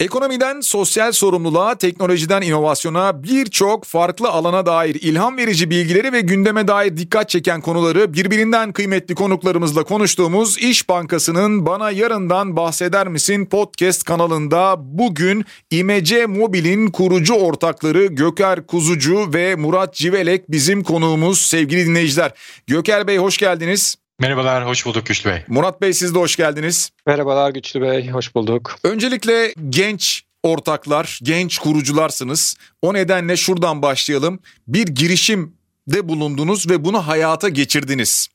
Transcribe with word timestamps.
Ekonomiden 0.00 0.60
sosyal 0.60 1.12
sorumluluğa, 1.12 1.74
teknolojiden 1.74 2.42
inovasyona 2.42 3.22
birçok 3.22 3.84
farklı 3.84 4.28
alana 4.28 4.66
dair 4.66 4.94
ilham 4.94 5.36
verici 5.36 5.70
bilgileri 5.70 6.12
ve 6.12 6.20
gündeme 6.20 6.68
dair 6.68 6.96
dikkat 6.96 7.28
çeken 7.28 7.60
konuları 7.60 8.12
birbirinden 8.12 8.72
kıymetli 8.72 9.14
konuklarımızla 9.14 9.84
konuştuğumuz 9.84 10.58
İş 10.58 10.88
Bankası'nın 10.88 11.66
Bana 11.66 11.90
Yarından 11.90 12.56
Bahseder 12.56 13.08
Misin 13.08 13.46
podcast 13.46 14.04
kanalında 14.04 14.74
bugün 14.78 15.44
İmece 15.70 16.26
Mobil'in 16.26 16.90
kurucu 16.90 17.34
ortakları 17.34 18.06
Göker 18.06 18.66
Kuzucu 18.66 19.32
ve 19.34 19.54
Murat 19.54 19.94
Civelek 19.94 20.50
bizim 20.50 20.82
konuğumuz 20.82 21.38
sevgili 21.38 21.86
dinleyiciler. 21.86 22.32
Göker 22.66 23.06
Bey 23.06 23.16
hoş 23.16 23.38
geldiniz. 23.38 23.96
Merhabalar, 24.20 24.66
hoş 24.66 24.86
bulduk 24.86 25.06
Güçlü 25.06 25.30
Bey. 25.30 25.44
Murat 25.48 25.80
Bey 25.80 25.92
siz 25.92 26.14
de 26.14 26.18
hoş 26.18 26.36
geldiniz. 26.36 26.90
Merhabalar 27.06 27.50
Güçlü 27.50 27.80
Bey, 27.80 28.08
hoş 28.08 28.34
bulduk. 28.34 28.76
Öncelikle 28.84 29.54
genç 29.68 30.22
ortaklar, 30.42 31.20
genç 31.22 31.58
kurucularsınız. 31.58 32.56
O 32.82 32.94
nedenle 32.94 33.36
şuradan 33.36 33.82
başlayalım. 33.82 34.38
Bir 34.68 34.86
girişim 34.86 35.55
de 35.88 36.08
bulundunuz 36.08 36.70
ve 36.70 36.84
bunu 36.84 37.06
hayata 37.06 37.48
geçirdiniz. 37.48 38.28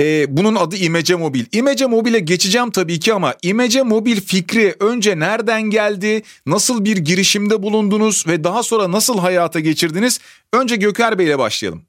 Ee, 0.00 0.36
bunun 0.36 0.54
adı 0.54 0.76
İmece 0.76 1.14
Mobil. 1.14 1.44
İmece 1.52 1.86
Mobil'e 1.86 2.18
geçeceğim 2.18 2.70
tabii 2.70 3.00
ki 3.00 3.14
ama 3.14 3.34
İmece 3.42 3.82
Mobil 3.82 4.20
fikri 4.20 4.74
önce 4.80 5.18
nereden 5.18 5.62
geldi? 5.62 6.22
Nasıl 6.46 6.84
bir 6.84 6.96
girişimde 6.96 7.62
bulundunuz 7.62 8.26
ve 8.26 8.44
daha 8.44 8.62
sonra 8.62 8.92
nasıl 8.92 9.18
hayata 9.18 9.60
geçirdiniz? 9.60 10.20
Önce 10.52 10.76
Göker 10.76 11.18
Bey 11.18 11.26
ile 11.26 11.38
başlayalım. 11.38 11.82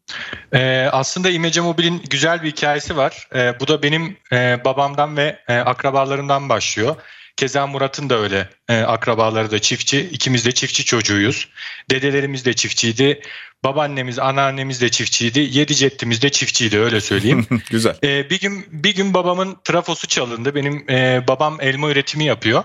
Ee, 0.53 0.87
aslında 0.91 1.29
İmece 1.29 1.61
Mobil'in 1.61 2.01
güzel 2.09 2.43
bir 2.43 2.51
hikayesi 2.51 2.97
var. 2.97 3.27
Ee, 3.35 3.59
bu 3.59 3.67
da 3.67 3.83
benim 3.83 4.17
e, 4.31 4.61
babamdan 4.65 5.17
ve 5.17 5.39
e, 5.47 5.53
akrabalarımdan 5.53 6.49
başlıyor. 6.49 6.95
Keza 7.37 7.67
Murat'ın 7.67 8.09
da 8.09 8.19
öyle 8.19 8.49
e, 8.69 8.77
akrabaları 8.79 9.51
da 9.51 9.59
çiftçi. 9.59 10.09
İkimiz 10.11 10.45
de 10.45 10.51
çiftçi 10.51 10.85
çocuğuyuz. 10.85 11.47
Dedelerimiz 11.91 12.45
de 12.45 12.53
çiftçiydi. 12.53 13.21
Babaannemiz, 13.63 14.19
anneannemiz 14.19 14.81
de 14.81 14.89
çiftçiydi. 14.89 15.39
Yedi 15.39 15.75
ceddimiz 15.75 16.21
de 16.21 16.29
çiftçiydi 16.29 16.79
öyle 16.79 17.01
söyleyeyim. 17.01 17.47
Güzel. 17.69 17.95
E, 18.03 18.29
bir 18.29 18.39
gün 18.39 18.65
bir 18.69 18.95
gün 18.95 19.13
babamın 19.13 19.57
trafosu 19.63 20.07
çalındı. 20.07 20.55
Benim 20.55 20.89
e, 20.89 21.27
babam 21.27 21.57
elma 21.61 21.89
üretimi 21.89 22.25
yapıyor. 22.25 22.63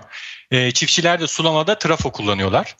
E, 0.51 0.71
çiftçiler 0.71 1.19
de 1.19 1.27
sulamada 1.27 1.77
trafo 1.77 2.11
kullanıyorlar. 2.11 2.75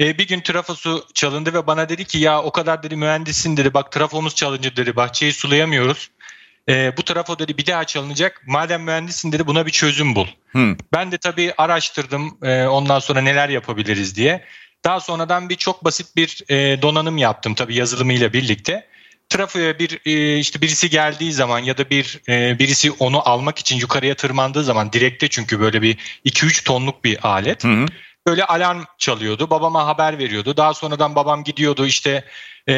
E, 0.00 0.18
bir 0.18 0.28
gün 0.28 0.40
trafosu 0.40 1.06
çalındı 1.14 1.54
ve 1.54 1.66
bana 1.66 1.88
dedi 1.88 2.04
ki 2.04 2.18
ya 2.18 2.42
o 2.42 2.52
kadar 2.52 2.82
dedi 2.82 2.96
mühendisin 2.96 3.56
dedi 3.56 3.74
bak 3.74 3.92
trafomuz 3.92 4.34
çalınca 4.34 4.76
dedi 4.76 4.96
bahçeyi 4.96 5.32
sulayamıyoruz. 5.32 6.10
E, 6.68 6.96
bu 6.96 7.02
trafo 7.02 7.38
dedi 7.38 7.58
bir 7.58 7.66
daha 7.66 7.84
çalınacak. 7.84 8.42
Madem 8.46 8.82
mühendisin 8.82 9.32
dedi 9.32 9.46
buna 9.46 9.66
bir 9.66 9.70
çözüm 9.70 10.14
bul. 10.14 10.26
Hmm. 10.50 10.76
Ben 10.92 11.12
de 11.12 11.18
tabii 11.18 11.54
araştırdım 11.58 12.38
e, 12.42 12.66
ondan 12.66 12.98
sonra 12.98 13.20
neler 13.20 13.48
yapabiliriz 13.48 14.16
diye. 14.16 14.44
Daha 14.84 15.00
sonradan 15.00 15.48
bir 15.48 15.56
çok 15.56 15.84
basit 15.84 16.16
bir 16.16 16.44
e, 16.48 16.82
donanım 16.82 17.18
yaptım 17.18 17.54
tabii 17.54 17.74
yazılımıyla 17.74 18.32
birlikte. 18.32 18.86
Trafoya 19.28 19.78
bir 19.78 20.00
e, 20.06 20.38
işte 20.38 20.60
birisi 20.60 20.90
geldiği 20.90 21.32
zaman 21.32 21.58
ya 21.58 21.78
da 21.78 21.90
bir 21.90 22.20
e, 22.28 22.58
birisi 22.58 22.90
onu 22.90 23.28
almak 23.28 23.58
için 23.58 23.76
yukarıya 23.76 24.14
tırmandığı 24.14 24.64
zaman 24.64 24.92
direkte 24.92 25.28
çünkü 25.28 25.60
böyle 25.60 25.82
bir 25.82 25.96
2-3 26.24 26.64
tonluk 26.64 27.04
bir 27.04 27.28
alet. 27.28 27.64
Hı 27.64 27.68
hı 27.68 27.86
böyle 28.26 28.44
alarm 28.44 28.84
çalıyordu. 28.98 29.50
Babama 29.50 29.86
haber 29.86 30.18
veriyordu. 30.18 30.56
Daha 30.56 30.74
sonradan 30.74 31.14
babam 31.14 31.44
gidiyordu 31.44 31.86
işte 31.86 32.24
e, 32.68 32.72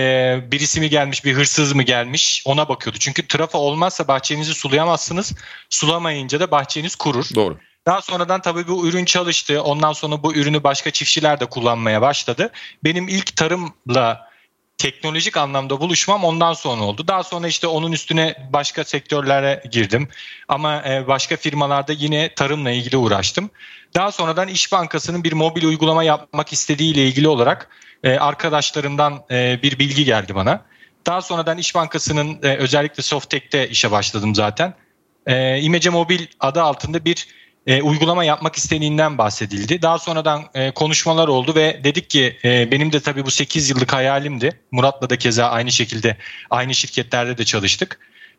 birisi 0.53 0.81
mi 0.81 0.91
gelmiş 0.91 1.25
bir 1.25 1.35
hırsız 1.35 1.73
mı 1.73 1.83
gelmiş 1.83 2.43
ona 2.47 2.69
bakıyordu. 2.69 2.99
Çünkü 3.01 3.29
trafo 3.29 3.59
olmazsa 3.59 4.09
bahçenizi 4.09 4.55
sulayamazsınız. 4.55 5.35
Sulamayınca 5.71 6.41
da 6.41 6.51
bahçeniz 6.51 6.95
kurur. 6.97 7.27
Doğru. 7.35 7.59
Daha 7.87 8.01
sonradan 8.01 8.41
tabii 8.41 8.69
bu 8.69 8.89
ürün 8.89 9.05
çalıştı. 9.05 9.63
Ondan 9.63 9.93
sonra 9.93 10.23
bu 10.23 10.35
ürünü 10.35 10.65
başka 10.65 10.91
çiftçiler 10.91 11.41
de 11.41 11.47
kullanmaya 11.47 12.03
başladı. 12.03 12.51
Benim 12.85 13.09
ilk 13.09 13.37
tarımla 13.37 14.28
teknolojik 14.79 15.37
anlamda 15.37 15.81
buluşmam 15.81 16.25
ondan 16.25 16.53
sonra 16.53 16.83
oldu. 16.83 17.09
Daha 17.09 17.25
sonra 17.25 17.49
işte 17.49 17.67
onun 17.67 17.93
üstüne 17.93 18.49
başka 18.53 18.85
sektörlere 18.85 19.63
girdim. 19.71 20.09
Ama 20.49 20.83
e, 20.89 21.07
başka 21.09 21.37
firmalarda 21.37 21.93
yine 21.93 22.35
tarımla 22.35 22.71
ilgili 22.71 22.97
uğraştım. 22.97 23.51
Daha 23.95 24.13
sonradan 24.13 24.49
İş 24.49 24.73
Bankası'nın 24.73 25.25
bir 25.25 25.33
mobil 25.33 25.65
uygulama 25.65 26.05
yapmak 26.05 26.53
istediği 26.53 26.93
ile 26.95 27.07
ilgili 27.07 27.29
olarak 27.29 27.71
e, 28.05 28.19
arkadaşlarımdan 28.19 29.25
e, 29.31 29.59
bir 29.63 29.79
bilgi 29.79 30.05
geldi 30.05 30.35
bana. 30.35 30.63
Daha 31.07 31.23
sonradan 31.23 31.59
İş 31.59 31.75
Bankası'nın 31.75 32.43
özellikle 32.43 33.03
Softek'te 33.03 33.69
işe 33.69 33.91
başladım 33.91 34.35
zaten. 34.35 34.75
İmece 35.61 35.91
Mobil 35.91 36.27
adı 36.41 36.63
altında 36.63 37.05
bir 37.05 37.29
e, 37.69 37.83
uygulama 37.83 38.25
yapmak 38.25 38.57
istediğinden 38.57 39.19
bahsedildi. 39.19 39.83
Daha 39.83 39.99
sonradan 39.99 40.45
e, 40.55 40.71
konuşmalar 40.71 41.29
oldu 41.29 41.55
ve 41.55 41.81
dedik 41.85 42.11
ki 42.11 42.39
e, 42.45 42.71
benim 42.71 42.93
de 42.93 43.01
tabii 43.01 43.27
bu 43.27 43.31
8 43.31 43.71
yıllık 43.71 43.93
hayalimdi. 43.93 44.61
Murat'la 44.71 45.11
da 45.11 45.17
keza 45.19 45.47
aynı 45.47 45.73
şekilde 45.73 46.17
aynı 46.51 46.75
şirketlerde 46.75 47.39
de 47.39 47.45
çalıştık. 47.45 47.99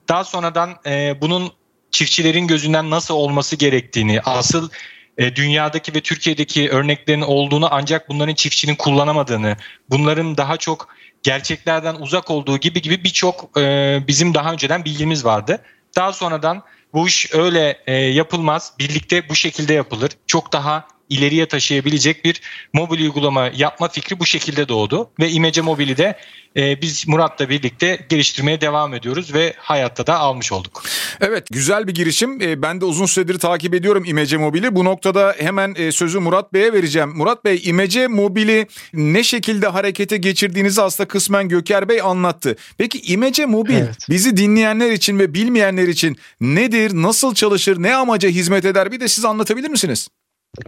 Daha 0.10 0.24
sonradan 0.24 0.76
e, 0.86 1.22
bunun 1.22 1.52
çiftçilerin 1.92 2.48
gözünden 2.48 2.90
nasıl 2.90 3.16
olması 3.16 3.56
gerektiğini, 3.56 4.22
asıl 4.22 4.70
e, 5.18 5.36
dünyadaki 5.36 5.96
ve 5.96 6.02
Türkiye'deki 6.02 6.70
örneklerin 6.70 7.22
olduğunu 7.22 7.68
ancak 7.72 8.10
bunların 8.10 8.36
çiftçinin 8.36 8.76
kullanamadığını, 8.76 9.58
bunların 9.90 10.38
daha 10.38 10.58
çok 10.58 10.88
gerçeklerden 11.24 11.96
uzak 11.96 12.32
olduğu 12.32 12.58
gibi 12.58 12.82
gibi 12.82 13.04
birçok 13.04 13.60
e, 13.60 14.00
bizim 14.08 14.34
daha 14.34 14.54
önceden 14.54 14.86
bilgimiz 14.86 15.26
vardı. 15.26 15.62
Daha 15.96 16.14
sonradan 16.14 16.64
bu 16.94 17.08
iş 17.08 17.34
öyle 17.34 17.80
e, 17.88 17.94
yapılmaz. 17.94 18.74
Birlikte 18.80 19.30
bu 19.30 19.36
şekilde 19.36 19.74
yapılır. 19.74 20.12
Çok 20.28 20.54
daha 20.54 20.88
ileriye 21.10 21.46
taşıyabilecek 21.46 22.26
bir 22.26 22.42
mobil 22.74 23.02
uygulama 23.02 23.52
yapma 23.56 23.88
fikri 23.88 24.20
bu 24.20 24.26
şekilde 24.26 24.68
doğdu. 24.68 25.10
Ve 25.20 25.30
İmece 25.30 25.62
Mobil'i 25.62 25.98
de 25.98 26.18
e, 26.58 26.82
biz 26.82 27.08
Murat'la 27.08 27.50
birlikte 27.50 28.06
geliştirmeye 28.10 28.62
devam 28.62 28.94
ediyoruz 28.94 29.34
ve 29.34 29.54
hayatta 29.58 30.08
da 30.08 30.20
almış 30.20 30.52
olduk. 30.52 30.84
Evet 31.22 31.48
güzel 31.52 31.88
bir 31.88 31.96
girişim. 31.96 32.42
E, 32.42 32.62
ben 32.62 32.82
de 32.82 32.86
uzun 32.86 33.06
süredir 33.06 33.40
takip 33.40 33.74
ediyorum 33.74 34.06
İmece 34.06 34.38
Mobil'i. 34.38 34.76
Bu 34.76 34.86
noktada 34.86 35.36
hemen 35.40 35.76
e, 35.78 35.92
sözü 35.92 36.20
Murat 36.20 36.54
Bey'e 36.54 36.74
vereceğim. 36.74 37.10
Murat 37.10 37.46
Bey 37.46 37.62
İmece 37.64 38.08
Mobil'i 38.08 38.68
ne 38.94 39.24
şekilde 39.24 39.68
harekete 39.68 40.18
geçirdiğinizi 40.18 40.82
aslında 40.82 41.08
kısmen 41.08 41.50
Göker 41.50 41.90
Bey 41.90 42.02
anlattı. 42.02 42.56
Peki 42.78 43.02
İmece 43.02 43.46
Mobil 43.46 43.74
evet. 43.74 43.98
bizi 44.10 44.38
dinleyenler 44.38 44.92
için 44.92 45.20
ve 45.20 45.34
bilmeyenler 45.34 45.88
için 45.88 46.18
nedir, 46.42 46.92
nasıl 46.94 47.36
çalışır, 47.36 47.84
ne 47.84 47.96
amaca 47.96 48.30
hizmet 48.30 48.66
eder 48.66 48.92
bir 48.92 49.00
de 49.00 49.08
siz 49.08 49.26
anlatabilir 49.26 49.70
misiniz? 49.70 50.10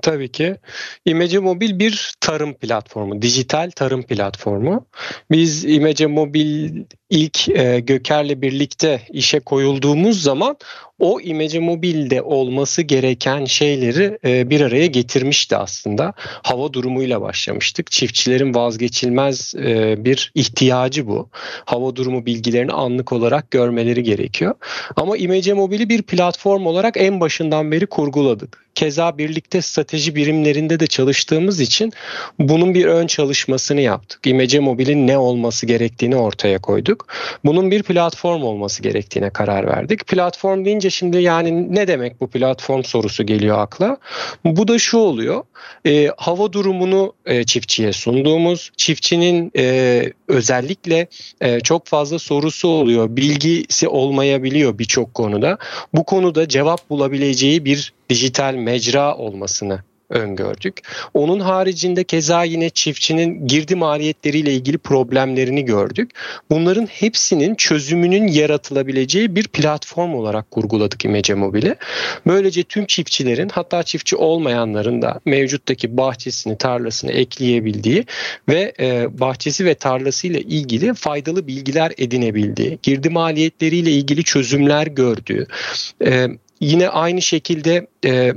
Tabii 0.02 0.32
ki. 0.32 0.58
İmece 1.06 1.40
Mobil 1.40 1.80
bir 1.80 2.14
tarım 2.20 2.54
platformu, 2.54 3.22
dijital 3.22 3.72
tarım 3.76 4.04
platformu. 4.04 4.88
Biz 5.32 5.66
İmece 5.66 6.08
Mobil 6.08 6.86
ilk 7.12 7.50
e, 7.50 7.80
Göker'le 7.80 8.42
birlikte 8.42 9.02
işe 9.12 9.40
koyulduğumuz 9.40 10.24
zaman 10.24 10.58
o 11.00 11.22
imece 11.22 11.60
mobilde 11.60 12.22
olması 12.22 12.82
gereken 12.82 13.46
şeyleri 13.46 14.18
e, 14.26 14.50
bir 14.50 14.62
araya 14.62 14.86
getirmişti 14.86 15.58
aslında. 15.58 16.14
Hava 16.18 16.74
durumuyla 16.74 17.22
başlamıştık. 17.22 17.92
Çiftçilerin 17.92 18.56
vazgeçilmez 18.56 19.56
e, 19.56 19.96
bir 20.06 20.32
ihtiyacı 20.36 21.08
bu. 21.08 21.30
Hava 21.66 21.96
durumu 21.96 22.26
bilgilerini 22.26 22.72
anlık 22.72 23.14
olarak 23.14 23.52
görmeleri 23.52 24.04
gerekiyor. 24.04 24.56
Ama 24.96 25.18
imece 25.18 25.54
mobili 25.54 25.90
bir 25.90 26.02
platform 26.02 26.66
olarak 26.66 26.98
en 26.98 27.20
başından 27.20 27.72
beri 27.72 27.86
kurguladık. 27.86 28.66
Keza 28.76 29.18
birlikte 29.18 29.62
strateji 29.62 30.16
birimlerinde 30.16 30.80
de 30.80 30.88
çalıştığımız 30.88 31.60
için 31.60 31.94
bunun 32.40 32.74
bir 32.74 32.86
ön 32.86 33.08
çalışmasını 33.08 33.82
yaptık. 33.82 34.28
İmece 34.28 34.60
mobilin 34.60 35.08
ne 35.08 35.18
olması 35.18 35.66
gerektiğini 35.66 36.16
ortaya 36.16 36.62
koyduk. 36.62 37.01
Bunun 37.46 37.72
bir 37.72 37.84
platform 37.84 38.44
olması 38.44 38.84
gerektiğine 38.84 39.30
karar 39.30 39.68
verdik. 39.68 40.08
Platform 40.08 40.66
deyince 40.66 40.90
şimdi 40.90 41.18
yani 41.18 41.76
ne 41.76 41.88
demek 41.88 42.22
bu 42.22 42.28
platform 42.28 42.84
sorusu 42.84 43.26
geliyor 43.26 43.60
akla. 43.60 43.98
Bu 44.46 44.68
da 44.68 44.80
şu 44.80 44.98
oluyor. 44.98 45.44
E, 45.86 46.10
hava 46.18 46.54
durumunu 46.54 47.14
e, 47.26 47.44
çiftçiye 47.44 47.94
sunduğumuz, 47.94 48.72
çiftçinin 48.78 49.52
e, 49.58 50.04
özellikle 50.28 51.08
e, 51.42 51.60
çok 51.60 51.88
fazla 51.88 52.20
sorusu 52.20 52.68
oluyor, 52.68 53.16
bilgisi 53.16 53.88
olmayabiliyor 53.88 54.80
birçok 54.80 55.14
konuda. 55.14 55.58
Bu 55.94 56.04
konuda 56.04 56.48
cevap 56.48 56.90
bulabileceği 56.90 57.66
bir 57.66 57.94
dijital 58.10 58.54
mecra 58.54 59.16
olmasını 59.16 59.80
öngördük. 60.12 60.80
Onun 61.14 61.40
haricinde 61.40 62.04
keza 62.04 62.44
yine 62.44 62.70
çiftçinin 62.70 63.48
girdi 63.48 63.76
maliyetleriyle 63.76 64.54
ilgili 64.54 64.78
problemlerini 64.78 65.66
gördük. 65.66 66.12
Bunların 66.50 66.86
hepsinin 66.86 67.56
çözümünün 67.56 68.28
yaratılabileceği 68.28 69.36
bir 69.36 69.48
platform 69.48 70.14
olarak 70.14 70.52
kurguladık 70.52 71.06
İmece 71.06 71.34
Mobil'i. 71.34 71.76
Böylece 72.28 72.64
tüm 72.64 72.86
çiftçilerin 72.86 73.50
hatta 73.50 73.84
çiftçi 73.84 74.16
olmayanların 74.16 75.02
da 75.02 75.20
mevcuttaki 75.26 75.98
bahçesini, 75.98 76.58
tarlasını 76.58 77.12
ekleyebildiği 77.12 78.06
ve 78.50 78.74
e, 78.80 79.20
bahçesi 79.20 79.66
ve 79.66 79.74
tarlasıyla 79.76 80.40
ilgili 80.40 80.94
faydalı 80.94 81.48
bilgiler 81.48 81.92
edinebildiği, 81.98 82.80
girdi 82.84 83.10
maliyetleriyle 83.10 83.92
ilgili 83.92 84.24
çözümler 84.24 84.88
gördüğü, 84.88 85.48
e, 86.06 86.28
yine 86.60 86.90
aynı 86.90 87.22
şekilde 87.22 87.88
e, 88.06 88.34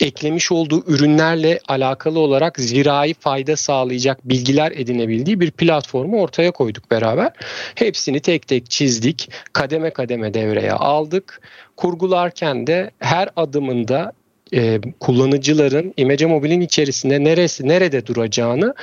eklemiş 0.00 0.52
olduğu 0.52 0.84
ürünlerle 0.86 1.60
alakalı 1.68 2.18
olarak 2.18 2.58
zirai 2.60 3.14
fayda 3.14 3.56
sağlayacak 3.56 4.28
bilgiler 4.28 4.72
edinebildiği 4.72 5.40
bir 5.40 5.50
platformu 5.50 6.20
ortaya 6.20 6.50
koyduk 6.50 6.90
beraber. 6.90 7.32
Hepsini 7.74 8.20
tek 8.20 8.48
tek 8.48 8.70
çizdik, 8.70 9.30
kademe 9.52 9.90
kademe 9.90 10.34
devreye 10.34 10.72
aldık. 10.72 11.40
Kurgularken 11.76 12.66
de 12.66 12.90
her 12.98 13.28
adımında 13.36 14.12
e, 14.54 14.80
kullanıcıların 15.00 15.94
İmece 15.96 16.26
Mobil'in 16.26 16.60
içerisinde 16.60 17.24
neresi 17.24 17.68
nerede 17.68 18.06
duracağını 18.06 18.74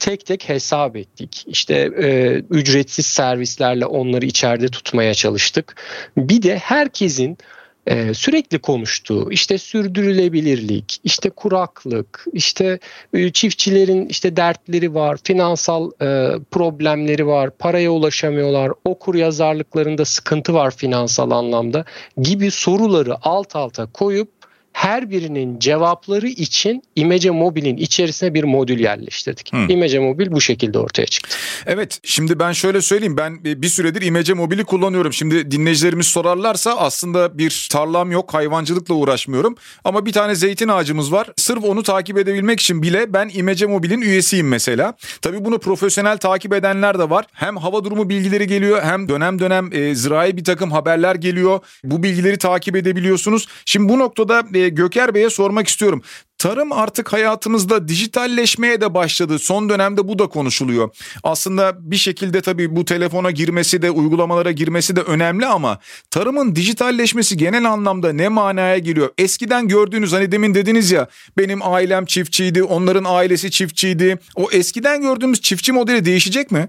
tek 0.00 0.26
tek 0.26 0.48
hesap 0.48 0.96
ettik. 0.96 1.44
İşte 1.46 1.74
e, 2.02 2.34
ücretsiz 2.50 3.06
servislerle 3.06 3.86
onları 3.86 4.26
içeride 4.26 4.68
tutmaya 4.68 5.14
çalıştık. 5.14 5.76
Bir 6.16 6.42
de 6.42 6.58
herkesin 6.58 7.38
e, 7.86 8.14
sürekli 8.14 8.58
konuştuğu 8.58 9.32
işte 9.32 9.58
sürdürülebilirlik, 9.58 11.00
işte 11.04 11.30
kuraklık, 11.30 12.24
işte 12.32 12.78
e, 13.14 13.32
çiftçilerin 13.32 14.06
işte 14.06 14.36
dertleri 14.36 14.94
var, 14.94 15.18
finansal 15.24 15.90
e, 16.02 16.38
problemleri 16.50 17.26
var, 17.26 17.50
paraya 17.50 17.90
ulaşamıyorlar, 17.90 18.72
okur 18.84 19.14
yazarlıklarında 19.14 20.04
sıkıntı 20.04 20.54
var 20.54 20.70
finansal 20.76 21.30
anlamda 21.30 21.84
gibi 22.22 22.50
soruları 22.50 23.16
alt 23.22 23.56
alta 23.56 23.86
koyup 23.86 24.35
her 24.76 25.10
birinin 25.10 25.58
cevapları 25.58 26.28
için 26.28 26.82
İmece 26.96 27.30
Mobil'in 27.30 27.76
içerisine 27.76 28.34
bir 28.34 28.44
modül 28.44 28.78
yerleştirdik. 28.78 29.52
Hmm. 29.52 29.70
İmece 29.70 29.98
Mobil 29.98 30.32
bu 30.32 30.40
şekilde 30.40 30.78
ortaya 30.78 31.06
çıktı. 31.06 31.36
Evet 31.66 32.00
şimdi 32.02 32.38
ben 32.38 32.52
şöyle 32.52 32.82
söyleyeyim 32.82 33.16
ben 33.16 33.44
bir 33.44 33.68
süredir 33.68 34.02
İmece 34.02 34.34
Mobil'i 34.34 34.64
kullanıyorum. 34.64 35.12
Şimdi 35.12 35.50
dinleyicilerimiz 35.50 36.06
sorarlarsa 36.06 36.76
aslında 36.76 37.38
bir 37.38 37.68
tarlam 37.72 38.12
yok 38.12 38.34
hayvancılıkla 38.34 38.94
uğraşmıyorum. 38.94 39.56
Ama 39.84 40.06
bir 40.06 40.12
tane 40.12 40.34
zeytin 40.34 40.68
ağacımız 40.68 41.12
var. 41.12 41.28
Sırf 41.36 41.64
onu 41.64 41.82
takip 41.82 42.18
edebilmek 42.18 42.60
için 42.60 42.82
bile 42.82 43.12
ben 43.12 43.30
İmece 43.34 43.66
Mobil'in 43.66 44.00
üyesiyim 44.00 44.48
mesela. 44.48 44.94
Tabii 45.22 45.44
bunu 45.44 45.58
profesyonel 45.58 46.18
takip 46.18 46.52
edenler 46.52 46.98
de 46.98 47.10
var. 47.10 47.24
Hem 47.32 47.56
hava 47.56 47.84
durumu 47.84 48.08
bilgileri 48.08 48.46
geliyor 48.46 48.82
hem 48.82 49.08
dönem 49.08 49.38
dönem 49.38 49.72
e, 49.72 49.94
zirai 49.94 50.36
bir 50.36 50.44
takım 50.44 50.70
haberler 50.70 51.14
geliyor. 51.14 51.60
Bu 51.84 52.02
bilgileri 52.02 52.38
takip 52.38 52.76
edebiliyorsunuz. 52.76 53.48
Şimdi 53.64 53.88
bu 53.88 53.98
noktada 53.98 54.42
e, 54.54 54.65
Göker 54.68 55.14
Bey'e 55.14 55.30
sormak 55.30 55.68
istiyorum. 55.68 56.02
Tarım 56.38 56.72
artık 56.72 57.12
hayatımızda 57.12 57.88
dijitalleşmeye 57.88 58.80
de 58.80 58.94
başladı. 58.94 59.38
Son 59.38 59.68
dönemde 59.68 60.08
bu 60.08 60.18
da 60.18 60.26
konuşuluyor. 60.26 60.90
Aslında 61.22 61.90
bir 61.90 61.96
şekilde 61.96 62.40
tabii 62.40 62.76
bu 62.76 62.84
telefona 62.84 63.30
girmesi 63.30 63.82
de 63.82 63.90
uygulamalara 63.90 64.52
girmesi 64.52 64.96
de 64.96 65.00
önemli 65.00 65.46
ama 65.46 65.78
tarımın 66.10 66.56
dijitalleşmesi 66.56 67.36
genel 67.36 67.70
anlamda 67.70 68.12
ne 68.12 68.28
manaya 68.28 68.78
geliyor? 68.78 69.10
Eskiden 69.18 69.68
gördüğünüz 69.68 70.12
hani 70.12 70.32
demin 70.32 70.54
dediniz 70.54 70.90
ya 70.90 71.08
benim 71.38 71.62
ailem 71.62 72.04
çiftçiydi, 72.04 72.62
onların 72.62 73.04
ailesi 73.06 73.50
çiftçiydi. 73.50 74.18
O 74.34 74.48
eskiden 74.52 75.02
gördüğümüz 75.02 75.40
çiftçi 75.40 75.72
modeli 75.72 76.04
değişecek 76.04 76.50
mi? 76.50 76.68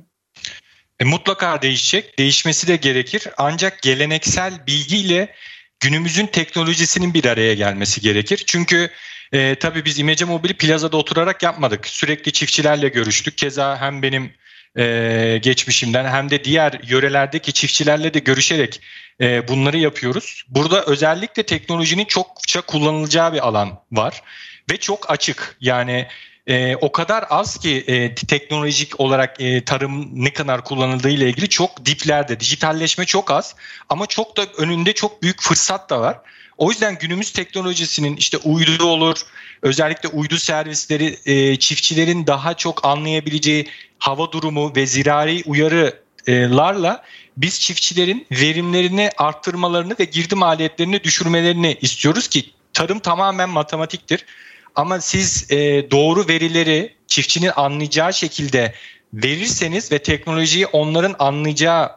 E, 1.00 1.06
mutlaka 1.06 1.62
değişecek. 1.62 2.20
Değişmesi 2.20 2.68
de 2.68 2.76
gerekir. 2.76 3.28
Ancak 3.38 3.82
geleneksel 3.82 4.68
bilgiyle 4.68 5.36
günümüzün 5.80 6.28
teknolojisinin 6.28 7.14
bir 7.14 7.26
araya 7.26 7.54
gelmesi 7.54 8.02
gerekir. 8.02 8.44
Çünkü 8.48 8.90
e, 9.32 9.56
tabii 9.56 9.86
biz 9.86 10.00
İmece 10.00 10.26
Mobil'i 10.26 10.54
plazada 10.54 10.98
oturarak 10.98 11.44
yapmadık. 11.44 11.88
Sürekli 11.88 12.32
çiftçilerle 12.32 12.88
görüştük. 12.88 13.38
Keza 13.38 13.82
hem 13.82 14.02
benim 14.02 14.34
e, 14.78 15.40
geçmişimden 15.42 16.06
hem 16.06 16.30
de 16.30 16.44
diğer 16.44 16.80
yörelerdeki 16.88 17.54
çiftçilerle 17.54 18.14
de 18.14 18.20
görüşerek 18.20 18.82
e, 19.22 19.48
bunları 19.48 19.78
yapıyoruz. 19.78 20.44
Burada 20.48 20.86
özellikle 20.86 21.44
teknolojinin 21.44 22.06
çokça 22.06 22.62
kullanılacağı 22.62 23.34
bir 23.34 23.48
alan 23.48 23.80
var 23.92 24.22
ve 24.72 24.78
çok 24.78 25.12
açık. 25.12 25.58
Yani 25.62 26.08
e, 26.48 26.76
o 26.76 26.92
kadar 26.92 27.26
az 27.30 27.58
ki 27.58 27.84
e, 27.88 28.16
teknolojik 28.16 29.00
olarak 29.00 29.42
e, 29.42 29.66
tarım 29.66 30.24
ne 30.24 30.34
kadar 30.34 30.64
kullanıldığı 30.64 31.10
ile 31.10 31.30
ilgili 31.30 31.50
çok 31.50 31.86
diplerde. 31.86 32.40
Dijitalleşme 32.40 33.06
çok 33.06 33.32
az 33.32 33.56
ama 33.90 34.06
çok 34.06 34.38
da 34.38 34.46
önünde 34.58 34.94
çok 34.94 35.24
büyük 35.24 35.42
fırsat 35.42 35.90
da 35.90 36.02
var. 36.02 36.20
O 36.58 36.72
yüzden 36.72 36.98
günümüz 37.00 37.32
teknolojisinin 37.32 38.16
işte 38.16 38.38
uydu 38.38 38.86
olur, 38.86 39.18
özellikle 39.62 40.10
uydu 40.10 40.38
servisleri 40.38 41.18
e, 41.26 41.56
çiftçilerin 41.60 42.28
daha 42.28 42.54
çok 42.54 42.86
anlayabileceği 42.86 43.68
hava 44.00 44.32
durumu 44.32 44.76
ve 44.76 44.86
zirai 44.86 45.44
uyarılarla 45.46 47.04
biz 47.38 47.60
çiftçilerin 47.60 48.28
verimlerini 48.32 49.12
arttırmalarını 49.18 49.96
ve 50.00 50.04
girdi 50.04 50.36
maliyetlerini 50.36 51.04
düşürmelerini 51.04 51.78
istiyoruz 51.82 52.28
ki 52.28 52.52
tarım 52.74 53.00
tamamen 53.00 53.50
matematiktir. 53.50 54.26
Ama 54.78 55.02
siz 55.02 55.52
e, 55.52 55.92
doğru 55.92 56.28
verileri 56.28 56.96
çiftçinin 57.08 57.52
anlayacağı 57.56 58.14
şekilde 58.14 58.74
verirseniz 59.14 59.92
ve 59.92 60.00
teknolojiyi 60.00 60.66
onların 60.68 61.16
anlayacağı 61.20 61.92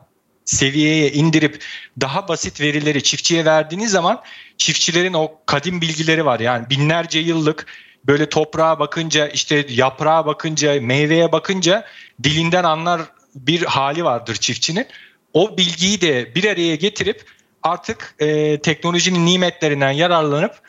seviyeye 0.45 1.13
indirip 1.13 1.65
daha 2.01 2.29
basit 2.29 2.61
verileri 2.61 3.03
çiftçiye 3.03 3.45
verdiğiniz 3.45 3.91
zaman 3.91 4.23
çiftçilerin 4.59 5.13
o 5.13 5.33
kadim 5.47 5.81
bilgileri 5.81 6.25
var. 6.25 6.41
Yani 6.41 6.71
binlerce 6.71 7.19
yıllık 7.19 7.67
böyle 8.05 8.29
toprağa 8.29 8.79
bakınca 8.79 9.29
işte 9.29 9.67
yaprağa 9.69 10.27
bakınca 10.27 10.81
meyveye 10.81 11.33
bakınca 11.33 11.85
dilinden 12.23 12.65
anlar 12.65 13.01
bir 13.35 13.63
hali 13.63 14.05
vardır 14.05 14.35
çiftçinin. 14.35 14.87
O 15.33 15.57
bilgiyi 15.57 16.01
de 16.01 16.35
bir 16.35 16.45
araya 16.45 16.77
getirip 16.77 17.25
artık 17.63 18.15
e, 18.19 18.61
teknolojinin 18.61 19.27
nimetlerinden 19.27 19.91
yararlanıp 19.91 20.61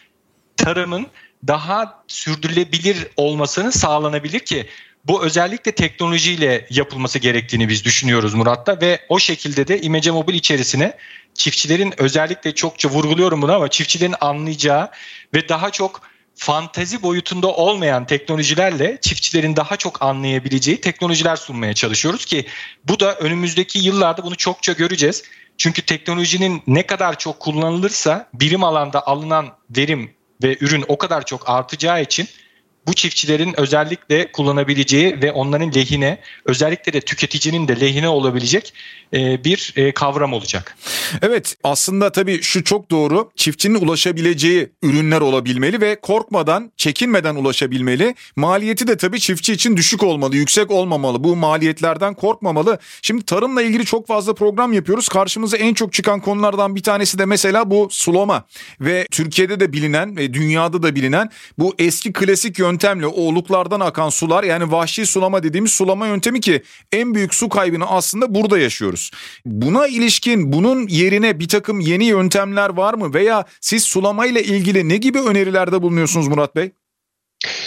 tarımın 0.57 1.07
daha 1.47 2.03
sürdürülebilir 2.07 3.07
olmasını 3.17 3.71
sağlanabilir 3.71 4.39
ki 4.39 4.67
bu 5.05 5.23
özellikle 5.23 5.71
teknolojiyle 5.71 6.67
yapılması 6.69 7.19
gerektiğini 7.19 7.69
biz 7.69 7.85
düşünüyoruz 7.85 8.33
Murat'ta 8.33 8.81
ve 8.81 8.99
o 9.09 9.19
şekilde 9.19 9.67
de 9.67 9.81
İmece 9.81 10.11
Mobil 10.11 10.33
içerisine 10.33 10.97
çiftçilerin 11.33 11.93
özellikle 11.97 12.55
çokça 12.55 12.89
vurguluyorum 12.89 13.41
bunu 13.41 13.53
ama 13.53 13.67
çiftçilerin 13.67 14.15
anlayacağı 14.21 14.89
ve 15.33 15.49
daha 15.49 15.69
çok 15.69 16.01
fantazi 16.35 17.03
boyutunda 17.03 17.47
olmayan 17.47 18.05
teknolojilerle 18.05 18.97
çiftçilerin 19.01 19.55
daha 19.55 19.77
çok 19.77 20.01
anlayabileceği 20.01 20.81
teknolojiler 20.81 21.35
sunmaya 21.35 21.73
çalışıyoruz 21.73 22.25
ki 22.25 22.45
bu 22.83 22.99
da 22.99 23.15
önümüzdeki 23.15 23.79
yıllarda 23.79 24.23
bunu 24.23 24.35
çokça 24.35 24.73
göreceğiz. 24.73 25.23
Çünkü 25.57 25.81
teknolojinin 25.81 26.61
ne 26.67 26.85
kadar 26.85 27.19
çok 27.19 27.39
kullanılırsa 27.39 28.29
birim 28.33 28.63
alanda 28.63 29.07
alınan 29.07 29.49
verim 29.69 30.11
ve 30.43 30.57
ürün 30.61 30.85
o 30.87 30.97
kadar 30.97 31.25
çok 31.25 31.49
artacağı 31.49 32.01
için 32.01 32.27
bu 32.87 32.93
çiftçilerin 32.93 33.59
özellikle 33.59 34.31
kullanabileceği 34.31 35.21
ve 35.21 35.31
onların 35.31 35.73
lehine 35.75 36.19
özellikle 36.45 36.93
de 36.93 37.01
tüketicinin 37.01 37.67
de 37.67 37.79
lehine 37.79 38.09
olabilecek 38.09 38.73
e, 39.13 39.43
bir 39.43 39.73
e, 39.75 39.91
kavram 39.91 40.33
olacak. 40.33 40.77
Evet 41.21 41.55
aslında 41.63 42.11
tabii 42.11 42.41
şu 42.41 42.63
çok 42.63 42.91
doğru 42.91 43.31
çiftçinin 43.35 43.85
ulaşabileceği 43.85 44.69
ürünler 44.83 45.21
olabilmeli 45.21 45.81
ve 45.81 45.99
korkmadan 46.01 46.71
çekinmeden 46.77 47.35
ulaşabilmeli. 47.35 48.15
Maliyeti 48.35 48.87
de 48.87 48.97
tabii 48.97 49.19
çiftçi 49.19 49.53
için 49.53 49.77
düşük 49.77 50.03
olmalı 50.03 50.35
yüksek 50.35 50.71
olmamalı 50.71 51.23
bu 51.23 51.35
maliyetlerden 51.35 52.13
korkmamalı. 52.13 52.79
Şimdi 53.01 53.25
tarımla 53.25 53.61
ilgili 53.61 53.85
çok 53.85 54.07
fazla 54.07 54.33
program 54.33 54.73
yapıyoruz 54.73 55.07
karşımıza 55.07 55.57
en 55.57 55.73
çok 55.73 55.93
çıkan 55.93 56.19
konulardan 56.19 56.75
bir 56.75 56.83
tanesi 56.83 57.19
de 57.19 57.25
mesela 57.25 57.71
bu 57.71 57.87
sulama 57.91 58.45
ve 58.81 59.07
Türkiye'de 59.11 59.59
de 59.59 59.73
bilinen 59.73 60.17
ve 60.17 60.33
dünyada 60.33 60.83
da 60.83 60.95
bilinen 60.95 61.29
bu 61.57 61.75
eski 61.79 62.13
klasik 62.13 62.59
yöntem 62.59 62.70
yöntemle 62.71 63.07
o 63.07 63.21
oluklardan 63.21 63.79
akan 63.79 64.09
sular 64.09 64.43
yani 64.43 64.71
vahşi 64.71 65.05
sulama 65.05 65.43
dediğimiz 65.43 65.71
sulama 65.71 66.07
yöntemi 66.07 66.39
ki 66.41 66.61
en 66.91 67.15
büyük 67.15 67.33
su 67.33 67.49
kaybını 67.49 67.85
aslında 67.85 68.35
burada 68.35 68.59
yaşıyoruz. 68.59 69.11
Buna 69.45 69.87
ilişkin 69.87 70.53
bunun 70.53 70.87
yerine 70.87 71.39
bir 71.39 71.47
takım 71.47 71.79
yeni 71.79 72.05
yöntemler 72.05 72.69
var 72.69 72.93
mı 72.93 73.13
veya 73.13 73.45
siz 73.61 73.83
sulamayla 73.83 74.41
ilgili 74.41 74.89
ne 74.89 74.97
gibi 74.97 75.19
önerilerde 75.19 75.81
bulunuyorsunuz 75.81 76.27
Murat 76.27 76.55
Bey? 76.55 76.71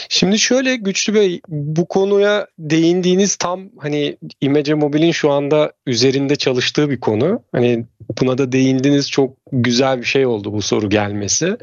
Şimdi 0.09 0.39
şöyle 0.39 0.77
Güçlü 0.77 1.15
Bey 1.15 1.41
bu 1.49 1.89
konuya 1.89 2.47
değindiğiniz 2.59 3.37
tam 3.37 3.71
hani 3.79 4.17
İmece 4.41 4.75
Mobil'in 4.75 5.13
şu 5.13 5.31
anda 5.31 5.73
üzerinde 5.87 6.37
çalıştığı 6.37 6.91
bir 6.91 7.01
konu. 7.01 7.43
Hani 7.53 7.85
buna 8.21 8.39
da 8.39 8.53
değindiniz 8.53 9.11
çok 9.11 9.37
güzel 9.53 9.99
bir 9.99 10.07
şey 10.07 10.27
oldu 10.27 10.53
bu 10.53 10.63
soru 10.63 10.89
gelmesi. 10.91 11.57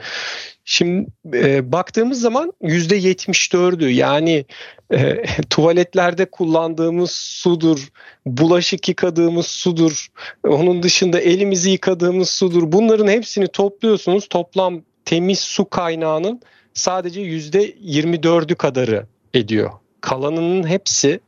Şimdi 0.66 1.08
e, 1.34 1.72
baktığımız 1.72 2.22
zaman 2.22 2.54
yüzde 2.62 3.00
74'ü 3.00 3.88
yani 3.88 4.46
e, 4.94 5.24
tuvaletlerde 5.50 6.26
kullandığımız 6.26 7.12
sudur, 7.12 7.88
bulaşık 8.26 8.90
yıkadığımız 8.90 9.48
sudur, 9.48 10.08
onun 10.48 10.84
dışında 10.84 11.20
elimizi 11.20 11.70
yıkadığımız 11.70 12.30
sudur. 12.30 12.72
Bunların 12.72 13.08
hepsini 13.08 13.48
topluyorsunuz. 13.48 14.28
Toplam 14.28 14.82
temiz 15.06 15.40
su 15.40 15.70
kaynağının 15.70 16.42
sadece 16.74 17.22
yüzde 17.22 17.72
24'ü 17.72 18.56
kadarı 18.56 19.06
ediyor. 19.34 19.72
Kalanının 20.02 20.68
hepsi 20.68 21.20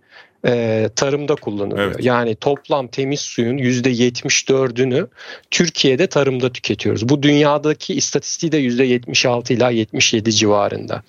e, 0.46 0.90
tarımda 0.96 1.36
kullanılıyor. 1.36 1.88
Evet. 1.88 2.06
Yani 2.06 2.36
toplam 2.36 2.88
temiz 2.88 3.20
suyun 3.20 3.58
%74'ünü 3.58 5.08
Türkiye'de 5.52 6.08
tarımda 6.08 6.52
tüketiyoruz. 6.52 7.10
Bu 7.10 7.24
dünyadaki 7.24 7.94
istatistiği 7.94 8.52
de 8.52 8.62
%76 8.62 9.54
ila 9.54 9.70
77 9.70 10.34
civarında. 10.34 11.04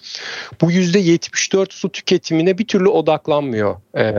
Bu 0.60 0.72
%74 0.72 1.66
su 1.70 1.88
tüketimine 1.88 2.58
bir 2.58 2.66
türlü 2.66 2.88
odaklanmıyor 2.88 3.76
e, 3.96 4.14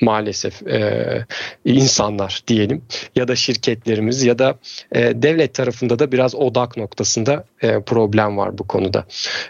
maalesef 0.00 0.66
e, 0.66 1.26
insanlar 1.64 2.42
diyelim 2.46 2.82
ya 3.16 3.28
da 3.28 3.36
şirketlerimiz 3.36 4.22
ya 4.22 4.38
da 4.38 4.58
e, 4.92 5.22
devlet 5.22 5.54
tarafında 5.54 5.98
da 5.98 6.12
biraz 6.12 6.34
odak 6.34 6.76
noktasında 6.76 7.44
e, 7.62 7.80
problem 7.80 8.36
var 8.36 8.58
bu 8.58 8.66
konuda. 8.66 9.06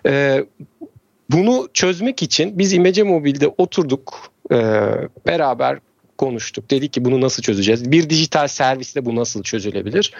E, 0.07 0.45
bunu 1.31 1.69
çözmek 1.75 2.23
için 2.23 2.59
biz 2.59 2.73
İmece 2.73 3.03
Mobil'de 3.03 3.49
oturduk 3.59 4.31
e, 4.53 4.57
beraber 5.27 5.79
konuştuk. 6.19 6.71
Dedik 6.71 6.93
ki 6.93 7.05
bunu 7.05 7.21
nasıl 7.21 7.43
çözeceğiz? 7.43 7.93
Bir 7.93 8.11
dijital 8.11 8.49
servisle 8.49 9.05
bu 9.05 9.17
nasıl 9.17 9.43
çözülebilir? 9.43 10.13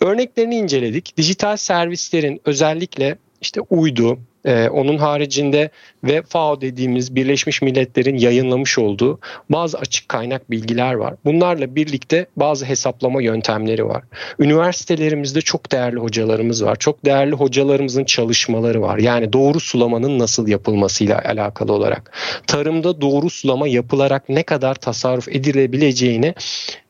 Örneklerini 0.00 0.56
inceledik. 0.56 1.16
Dijital 1.16 1.56
servislerin 1.56 2.40
özellikle 2.44 3.18
işte 3.40 3.60
uydu, 3.60 4.18
ee, 4.44 4.68
onun 4.68 4.98
haricinde 4.98 5.70
ve 6.04 6.22
FAO 6.22 6.60
dediğimiz 6.60 7.14
Birleşmiş 7.14 7.62
Milletler'in 7.62 8.18
yayınlamış 8.18 8.78
olduğu 8.78 9.20
bazı 9.50 9.78
açık 9.78 10.08
kaynak 10.08 10.50
bilgiler 10.50 10.94
var. 10.94 11.14
Bunlarla 11.24 11.74
birlikte 11.74 12.26
bazı 12.36 12.64
hesaplama 12.64 13.22
yöntemleri 13.22 13.86
var. 13.86 14.02
Üniversitelerimizde 14.38 15.40
çok 15.40 15.72
değerli 15.72 15.98
hocalarımız 15.98 16.64
var. 16.64 16.76
Çok 16.76 17.04
değerli 17.04 17.32
hocalarımızın 17.32 18.04
çalışmaları 18.04 18.82
var. 18.82 18.98
Yani 18.98 19.32
doğru 19.32 19.60
sulamanın 19.60 20.18
nasıl 20.18 20.48
yapılmasıyla 20.48 21.22
alakalı 21.24 21.72
olarak. 21.72 22.12
Tarımda 22.46 23.00
doğru 23.00 23.30
sulama 23.30 23.68
yapılarak 23.68 24.28
ne 24.28 24.42
kadar 24.42 24.74
tasarruf 24.74 25.28
edilebileceğini 25.28 26.34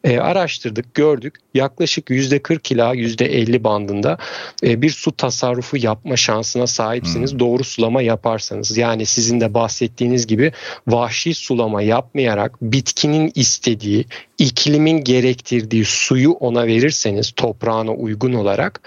e, 0.05 0.19
araştırdık, 0.19 0.95
gördük. 0.95 1.35
Yaklaşık 1.55 2.11
%40 2.11 2.75
ila 2.75 2.95
%50 2.95 3.65
bandında 3.65 4.19
e, 4.65 4.83
bir 4.83 4.91
su 4.91 5.13
tasarrufu 5.13 5.77
yapma 5.77 6.17
şansına 6.17 6.67
sahipsiniz. 6.67 7.33
Hmm. 7.33 7.39
Doğru 7.43 7.65
sulama 7.65 8.03
yaparsanız. 8.03 8.77
Yani 8.79 9.07
sizin 9.07 9.41
de 9.41 9.55
bahsettiğiniz 9.55 10.27
gibi 10.27 10.53
vahşi 10.87 11.35
sulama 11.35 11.83
yapmayarak 11.83 12.63
bitkinin 12.63 13.33
istediği, 13.35 14.05
iklimin 14.43 15.05
gerektirdiği 15.05 15.85
suyu 15.85 16.31
ona 16.31 16.67
verirseniz 16.67 17.33
toprağına 17.37 17.93
uygun 17.93 18.33
olarak 18.33 18.81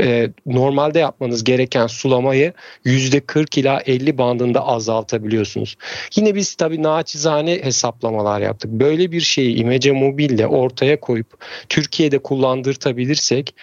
e, 0.00 0.30
normalde 0.46 0.98
yapmanız 0.98 1.44
gereken 1.44 1.86
sulamayı 1.86 2.52
%40 2.84 3.60
ila 3.60 3.80
50 3.86 4.18
bandında 4.18 4.66
azaltabiliyorsunuz. 4.66 5.76
Yine 6.16 6.34
biz 6.34 6.54
tabii 6.54 6.82
naçizane 6.82 7.60
hesaplamalar 7.62 8.40
yaptık. 8.40 8.70
Böyle 8.70 9.12
bir 9.12 9.20
şeyi 9.20 9.56
imece 9.56 9.92
mobille 9.92 10.46
ortaya 10.46 11.00
koyup 11.00 11.44
Türkiye'de 11.68 12.18
kullandırtabilirsek 12.18 13.54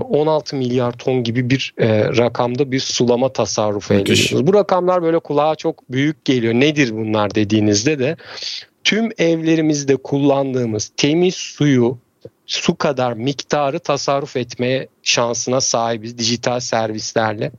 16 0.00 0.56
e, 0.56 0.58
milyar 0.58 0.92
ton 0.92 1.24
gibi 1.24 1.50
bir 1.50 1.74
e, 1.78 2.04
rakamda 2.04 2.72
bir 2.72 2.80
sulama 2.80 3.32
tasarrufu 3.32 3.94
elde 3.94 4.02
ediyoruz. 4.02 4.46
Bu 4.46 4.54
rakamlar 4.54 5.02
böyle 5.02 5.18
kulağa 5.18 5.54
çok 5.54 5.92
büyük 5.92 6.24
geliyor. 6.24 6.54
Nedir 6.54 6.90
bunlar 6.92 7.34
dediğinizde 7.34 7.98
de 7.98 8.16
tüm 8.88 9.08
evlerimizde 9.18 9.96
kullandığımız 9.96 10.92
temiz 10.96 11.34
suyu 11.34 11.98
su 12.46 12.76
kadar 12.76 13.12
miktarı 13.12 13.78
tasarruf 13.78 14.36
etmeye 14.36 14.88
şansına 15.02 15.60
sahibiz 15.60 16.18
dijital 16.18 16.60
servislerle. 16.60 17.52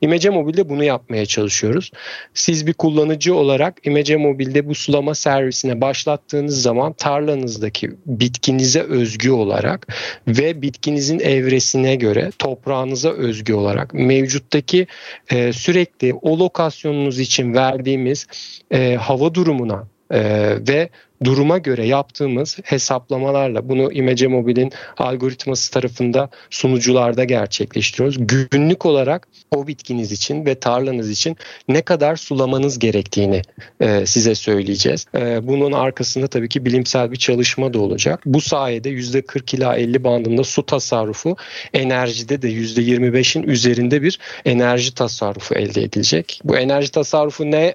İmece 0.00 0.30
Mobil'de 0.30 0.68
bunu 0.68 0.84
yapmaya 0.84 1.26
çalışıyoruz. 1.26 1.90
Siz 2.34 2.66
bir 2.66 2.72
kullanıcı 2.72 3.34
olarak 3.34 3.86
İmece 3.86 4.16
Mobil'de 4.16 4.68
bu 4.68 4.74
sulama 4.74 5.14
servisine 5.14 5.80
başlattığınız 5.80 6.62
zaman 6.62 6.92
tarlanızdaki 6.92 7.90
bitkinize 8.06 8.80
özgü 8.80 9.30
olarak 9.30 9.94
ve 10.28 10.62
bitkinizin 10.62 11.18
evresine 11.18 11.96
göre 11.96 12.30
toprağınıza 12.38 13.10
özgü 13.10 13.54
olarak 13.54 13.94
mevcuttaki 13.94 14.86
e, 15.30 15.52
sürekli 15.52 16.14
o 16.14 16.38
lokasyonunuz 16.38 17.18
için 17.18 17.54
verdiğimiz 17.54 18.26
e, 18.70 18.94
hava 18.94 19.34
durumuna 19.34 19.93
e, 20.10 20.20
ve 20.68 20.90
duruma 21.24 21.58
göre 21.58 21.86
yaptığımız 21.86 22.58
hesaplamalarla 22.64 23.68
bunu 23.68 23.92
İmece 23.92 24.26
Mobil'in 24.26 24.72
algoritması 24.98 25.72
tarafında 25.72 26.28
sunucularda 26.50 27.24
gerçekleştiriyoruz. 27.24 28.26
Günlük 28.50 28.86
olarak 28.86 29.28
o 29.50 29.66
bitkiniz 29.66 30.12
için 30.12 30.46
ve 30.46 30.54
tarlanız 30.54 31.10
için 31.10 31.36
ne 31.68 31.82
kadar 31.82 32.16
sulamanız 32.16 32.78
gerektiğini 32.78 33.42
e, 33.80 34.06
size 34.06 34.34
söyleyeceğiz. 34.34 35.06
E, 35.14 35.48
bunun 35.48 35.72
arkasında 35.72 36.26
tabii 36.26 36.48
ki 36.48 36.64
bilimsel 36.64 37.12
bir 37.12 37.16
çalışma 37.16 37.74
da 37.74 37.78
olacak. 37.78 38.20
Bu 38.26 38.40
sayede 38.40 38.90
%40 38.90 39.56
ila 39.56 39.76
50 39.76 40.04
bandında 40.04 40.44
su 40.44 40.66
tasarrufu, 40.66 41.36
enerjide 41.74 42.42
de 42.42 42.50
%25'in 42.50 43.42
üzerinde 43.42 44.02
bir 44.02 44.18
enerji 44.44 44.94
tasarrufu 44.94 45.54
elde 45.54 45.82
edilecek. 45.82 46.40
Bu 46.44 46.56
enerji 46.56 46.90
tasarrufu 46.90 47.50
ne 47.50 47.74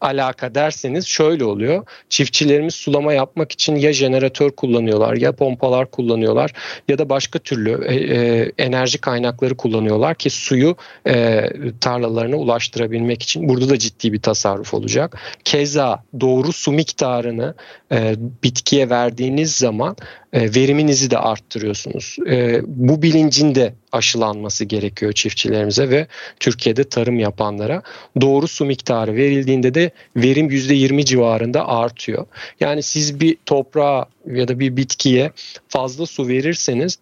alaka 0.00 0.54
derseniz 0.54 1.06
şöyle 1.06 1.44
oluyor. 1.44 1.86
Çiftçilerimiz 2.08 2.74
sulama 2.74 3.12
yapmak 3.12 3.52
için 3.52 3.76
ya 3.76 3.92
jeneratör 3.92 4.50
kullanıyorlar 4.50 5.16
ya 5.16 5.32
pompalar 5.32 5.90
kullanıyorlar 5.90 6.52
ya 6.88 6.98
da 6.98 7.08
başka 7.08 7.38
türlü 7.38 7.84
e, 7.84 7.94
e, 7.94 8.52
enerji 8.58 8.98
kaynakları 8.98 9.56
kullanıyorlar 9.56 10.14
ki 10.14 10.30
suyu 10.30 10.76
e, 11.06 11.48
tarlalarına 11.80 12.36
ulaştırabilmek 12.36 13.22
için. 13.22 13.48
Burada 13.48 13.68
da 13.68 13.78
ciddi 13.78 14.12
bir 14.12 14.20
tasarruf 14.20 14.74
olacak. 14.74 15.18
Keza 15.44 16.04
doğru 16.20 16.52
su 16.52 16.72
miktarını 16.72 17.54
e, 17.92 18.14
bitkiye 18.42 18.90
verdiğiniz 18.90 19.56
zaman 19.56 19.96
e, 20.32 20.54
veriminizi 20.54 21.10
de 21.10 21.18
arttırıyorsunuz. 21.18 22.16
E, 22.30 22.60
bu 22.66 23.02
bilincin 23.02 23.54
de 23.54 23.74
aşılanması 23.92 24.64
gerekiyor 24.64 25.12
çiftçilerimize 25.12 25.90
ve 25.90 26.06
Türkiye'de 26.40 26.84
tarım 26.84 27.18
yapanlara. 27.18 27.82
Doğru 28.20 28.48
su 28.48 28.64
miktarı 28.64 29.14
verildiğinde 29.14 29.74
de 29.74 29.90
verim 30.16 30.50
%20 30.50 31.04
civarında 31.04 31.68
artıyor. 31.68 32.26
Yani 32.60 32.82
siz 32.82 33.20
bir 33.20 33.36
toprağa 33.46 34.06
ya 34.26 34.48
da 34.48 34.58
bir 34.58 34.76
bitkiye 34.76 35.32
fazla 35.68 36.06
su 36.06 36.28
verirseniz 36.28 36.98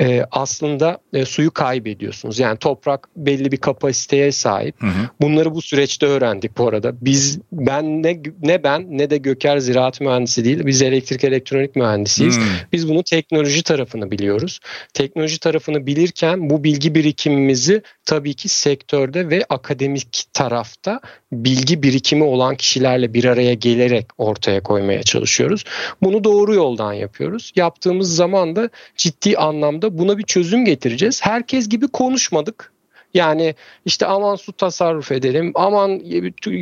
e, 0.00 0.24
aslında 0.30 0.98
e, 1.12 1.24
suyu 1.24 1.50
kaybediyorsunuz. 1.50 2.38
Yani 2.38 2.58
toprak 2.58 3.08
belli 3.16 3.52
bir 3.52 3.56
kapasiteye 3.56 4.32
sahip. 4.32 4.82
Hı 4.82 4.86
hı. 4.86 5.08
Bunları 5.20 5.54
bu 5.54 5.62
süreçte 5.62 6.06
öğrendik 6.06 6.58
bu 6.58 6.68
arada. 6.68 6.92
Biz 7.00 7.38
ben 7.52 8.02
ne 8.02 8.22
ne 8.42 8.62
ben 8.62 8.98
ne 8.98 9.10
de 9.10 9.16
Göker 9.16 9.58
ziraat 9.58 10.00
mühendisi 10.00 10.44
değil. 10.44 10.66
Biz 10.66 10.82
elektrik 10.82 11.24
elektronik 11.24 11.76
mühendisiyiz. 11.76 12.38
Hı. 12.38 12.42
Biz 12.72 12.88
bunu 12.88 13.02
teknoloji 13.02 13.62
tarafını 13.62 14.10
biliyoruz. 14.10 14.60
Teknoloji 14.94 15.40
tarafını 15.40 15.86
bilirken 15.86 16.50
bu 16.50 16.64
bilgi 16.64 16.94
birikimimizi 16.94 17.82
tabii 18.04 18.34
ki 18.34 18.48
sektörde 18.48 19.30
ve 19.30 19.44
akademik 19.48 20.24
tarafta 20.32 21.00
bilgi 21.32 21.82
birikimi 21.82 22.24
olan 22.24 22.56
kişilerle 22.56 23.14
bir 23.14 23.24
araya 23.24 23.54
gelerek 23.54 24.06
ortaya 24.18 24.62
koymaya 24.62 25.02
çalışıyoruz. 25.02 25.64
Bunu 26.02 26.24
doğru 26.24 26.54
yoldan 26.54 26.92
yapıyoruz. 26.92 27.52
Yaptığımız 27.56 28.16
zaman 28.16 28.56
da 28.56 28.70
ciddi 28.96 29.36
anlamda 29.36 29.98
buna 29.98 30.18
bir 30.18 30.24
çözüm 30.24 30.64
getireceğiz. 30.64 31.22
Herkes 31.22 31.68
gibi 31.68 31.88
konuşmadık. 31.88 32.75
Yani 33.16 33.54
işte 33.84 34.06
aman 34.06 34.36
su 34.36 34.52
tasarruf 34.52 35.12
edelim, 35.12 35.52
aman 35.54 36.00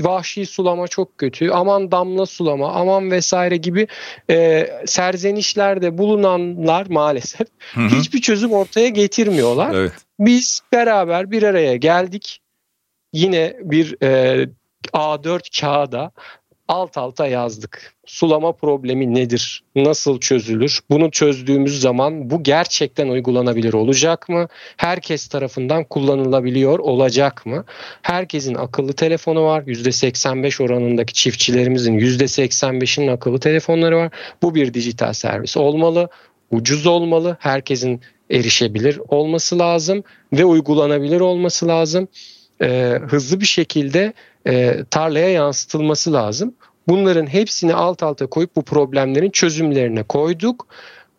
vahşi 0.04 0.46
sulama 0.46 0.88
çok 0.88 1.18
kötü, 1.18 1.50
aman 1.50 1.90
damla 1.90 2.26
sulama, 2.26 2.72
aman 2.72 3.10
vesaire 3.10 3.56
gibi 3.56 3.86
e, 4.30 4.70
serzenişlerde 4.86 5.98
bulunanlar 5.98 6.86
maalesef 6.90 7.46
hı 7.74 7.80
hı. 7.80 7.88
hiçbir 7.88 8.20
çözüm 8.20 8.52
ortaya 8.52 8.88
getirmiyorlar. 8.88 9.74
Evet. 9.74 9.92
Biz 10.18 10.60
beraber 10.72 11.30
bir 11.30 11.42
araya 11.42 11.76
geldik. 11.76 12.40
Yine 13.12 13.56
bir 13.60 14.02
e, 14.02 14.48
A4 14.92 15.60
kağıda 15.60 16.10
alt 16.68 16.98
alta 16.98 17.26
yazdık. 17.26 17.94
Sulama 18.06 18.52
problemi 18.52 19.14
nedir? 19.14 19.62
Nasıl 19.76 20.20
çözülür? 20.20 20.80
Bunu 20.90 21.10
çözdüğümüz 21.10 21.80
zaman 21.80 22.30
bu 22.30 22.42
gerçekten 22.42 23.08
uygulanabilir 23.08 23.72
olacak 23.72 24.28
mı? 24.28 24.48
Herkes 24.76 25.28
tarafından 25.28 25.84
kullanılabiliyor 25.84 26.78
olacak 26.78 27.46
mı? 27.46 27.64
Herkesin 28.02 28.54
akıllı 28.54 28.92
telefonu 28.92 29.44
var. 29.44 29.62
%85 29.62 30.62
oranındaki 30.64 31.14
çiftçilerimizin 31.14 31.98
%85'inin 31.98 33.08
akıllı 33.08 33.40
telefonları 33.40 33.96
var. 33.96 34.12
Bu 34.42 34.54
bir 34.54 34.74
dijital 34.74 35.12
servis 35.12 35.56
olmalı. 35.56 36.08
Ucuz 36.50 36.86
olmalı. 36.86 37.36
Herkesin 37.40 38.00
erişebilir 38.30 39.00
olması 39.08 39.58
lazım 39.58 40.04
ve 40.32 40.44
uygulanabilir 40.44 41.20
olması 41.20 41.68
lazım. 41.68 42.08
Ee, 42.64 43.00
hızlı 43.08 43.40
bir 43.40 43.46
şekilde 43.46 44.12
e, 44.46 44.84
tarlaya 44.90 45.28
yansıtılması 45.28 46.12
lazım. 46.12 46.54
Bunların 46.88 47.26
hepsini 47.26 47.74
alt 47.74 48.02
alta 48.02 48.26
koyup 48.26 48.56
bu 48.56 48.62
problemlerin 48.62 49.30
çözümlerine 49.30 50.02
koyduk. 50.02 50.66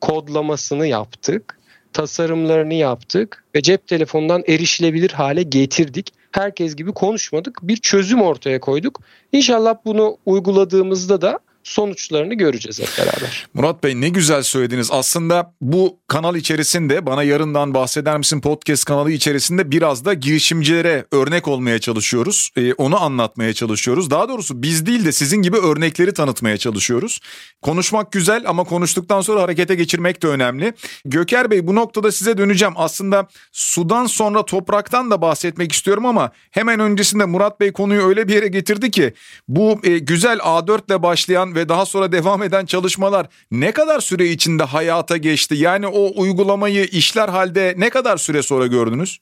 Kodlamasını 0.02 0.88
yaptık. 0.88 1.60
Tasarımlarını 1.94 2.74
yaptık 2.74 3.44
ve 3.56 3.62
cep 3.62 3.88
telefonundan 3.88 4.44
erişilebilir 4.48 5.10
hale 5.10 5.44
getirdik. 5.44 6.14
herkes 6.32 6.76
gibi 6.76 6.92
konuşmadık. 6.92 7.60
Bir 7.62 7.78
çözüm 7.78 8.22
ortaya 8.22 8.60
koyduk. 8.60 9.00
İnşallah 9.32 9.76
bunu 9.86 10.18
uyguladığımızda 10.26 11.22
da 11.22 11.40
sonuçlarını 11.66 12.34
göreceğiz 12.34 12.80
hep 12.80 12.90
beraber. 12.98 13.48
Murat 13.54 13.84
Bey 13.84 14.02
ne 14.02 14.10
güzel 14.10 14.44
söylediniz. 14.44 14.90
Aslında 14.92 15.54
bu 15.62 16.00
kanal 16.08 16.36
içerisinde 16.36 17.06
bana 17.06 17.24
yarından 17.24 17.74
bahseder 17.74 18.18
misin 18.18 18.42
podcast 18.42 18.86
kanalı 18.86 19.12
içerisinde 19.12 19.72
biraz 19.72 20.06
da 20.06 20.14
girişimcilere 20.14 21.06
örnek 21.12 21.48
olmaya 21.48 21.80
çalışıyoruz. 21.80 22.50
Ee, 22.58 22.74
onu 22.74 23.02
anlatmaya 23.02 23.54
çalışıyoruz. 23.54 24.10
Daha 24.10 24.30
doğrusu 24.30 24.62
biz 24.62 24.86
değil 24.86 25.06
de 25.06 25.12
sizin 25.12 25.42
gibi 25.42 25.58
örnekleri 25.58 26.14
tanıtmaya 26.14 26.58
çalışıyoruz. 26.58 27.20
Konuşmak 27.62 28.12
güzel 28.12 28.44
ama 28.48 28.64
konuştuktan 28.64 29.22
sonra 29.22 29.42
harekete 29.42 29.76
geçirmek 29.76 30.24
de 30.24 30.28
önemli. 30.28 30.74
Göker 31.06 31.52
Bey 31.52 31.68
bu 31.68 31.76
noktada 31.76 32.12
size 32.12 32.38
döneceğim. 32.38 32.74
Aslında 32.78 33.28
sudan 33.52 34.06
sonra 34.06 34.46
topraktan 34.46 35.12
da 35.12 35.22
bahsetmek 35.22 35.72
istiyorum 35.72 36.06
ama 36.06 36.32
hemen 36.52 36.80
öncesinde 36.80 37.26
Murat 37.26 37.60
Bey 37.60 37.72
konuyu 37.72 38.08
öyle 38.08 38.28
bir 38.28 38.34
yere 38.34 38.48
getirdi 38.48 38.92
ki 38.92 39.14
bu 39.48 39.80
e, 39.84 39.98
güzel 39.98 40.38
A4 40.38 40.86
ile 40.88 41.04
başlayan 41.04 41.55
ve 41.56 41.70
daha 41.70 41.86
sonra 41.86 42.12
devam 42.12 42.44
eden 42.44 42.66
çalışmalar 42.66 43.28
ne 43.52 43.72
kadar 43.72 44.00
süre 44.00 44.28
içinde 44.28 44.64
hayata 44.64 45.18
geçti? 45.18 45.56
Yani 45.56 45.88
o 45.88 46.22
uygulamayı 46.22 46.86
işler 46.86 47.30
halde 47.30 47.74
ne 47.78 47.90
kadar 47.90 48.18
süre 48.18 48.44
sonra 48.44 48.68
gördünüz? 48.68 49.20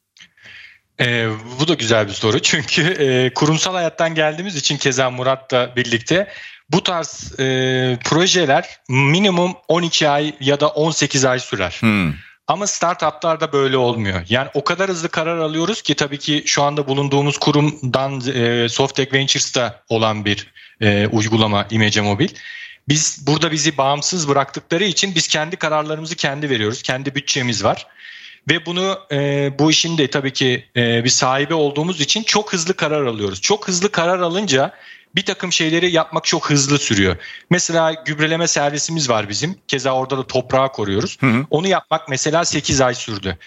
E, 1.00 1.28
bu 1.60 1.68
da 1.68 1.74
güzel 1.74 2.08
bir 2.08 2.14
soru 2.14 2.40
çünkü 2.40 2.82
e, 2.82 3.34
kurumsal 3.34 3.74
hayattan 3.74 4.16
geldiğimiz 4.16 4.56
için 4.56 4.78
keza 4.78 5.10
Murat'la 5.10 5.76
birlikte 5.76 6.28
bu 6.70 6.84
tarz 6.84 7.40
e, 7.40 7.44
projeler 8.04 8.80
minimum 8.90 9.54
12 9.68 10.10
ay 10.10 10.36
ya 10.40 10.60
da 10.60 10.68
18 10.70 11.26
ay 11.26 11.40
sürer. 11.40 11.78
Hmm. 11.80 12.14
Ama 12.48 12.68
startuplarda 12.68 13.54
böyle 13.54 13.78
olmuyor. 13.78 14.26
Yani 14.30 14.50
o 14.54 14.64
kadar 14.64 14.90
hızlı 14.90 15.10
karar 15.10 15.38
alıyoruz 15.38 15.82
ki 15.82 15.96
tabii 15.96 16.20
ki 16.20 16.44
şu 16.46 16.64
anda 16.64 16.88
bulunduğumuz 16.88 17.38
kurumdan 17.38 18.22
e, 18.36 18.70
Softec 18.70 19.14
Ventures'ta 19.14 19.84
olan 19.90 20.26
bir 20.26 20.48
e, 20.82 21.08
uygulama 21.08 21.68
İmece 21.70 22.02
Mobil. 22.02 22.30
Biz 22.88 23.28
burada 23.28 23.52
bizi 23.52 23.78
bağımsız 23.78 24.28
bıraktıkları 24.28 24.84
için 24.84 25.16
biz 25.16 25.28
kendi 25.28 25.56
kararlarımızı 25.56 26.16
kendi 26.16 26.50
veriyoruz. 26.50 26.82
Kendi 26.82 27.16
bütçemiz 27.16 27.64
var. 27.64 27.88
Ve 28.50 28.66
bunu 28.66 29.00
e, 29.12 29.52
bu 29.60 29.72
işin 29.72 29.98
de 29.98 30.08
tabii 30.08 30.34
ki 30.34 30.66
e, 30.76 31.04
bir 31.04 31.10
sahibi 31.10 31.54
olduğumuz 31.54 32.02
için 32.02 32.24
çok 32.24 32.54
hızlı 32.54 32.74
karar 32.74 33.06
alıyoruz. 33.06 33.42
Çok 33.42 33.68
hızlı 33.68 33.92
karar 33.92 34.20
alınca 34.20 34.72
bir 35.16 35.26
takım 35.26 35.54
şeyleri 35.54 35.92
yapmak 35.92 36.24
çok 36.24 36.50
hızlı 36.50 36.80
sürüyor. 36.80 37.16
Mesela 37.50 37.94
gübreleme 38.06 38.48
servisimiz 38.48 39.10
var 39.10 39.30
bizim. 39.30 39.56
Keza 39.68 39.92
orada 39.92 40.18
da 40.18 40.28
toprağı 40.28 40.72
koruyoruz. 40.72 41.18
Hı 41.20 41.28
hı. 41.28 41.46
Onu 41.50 41.68
yapmak 41.68 42.10
mesela 42.10 42.46
8 42.46 42.82
ay 42.82 42.94
sürdü. 42.94 43.38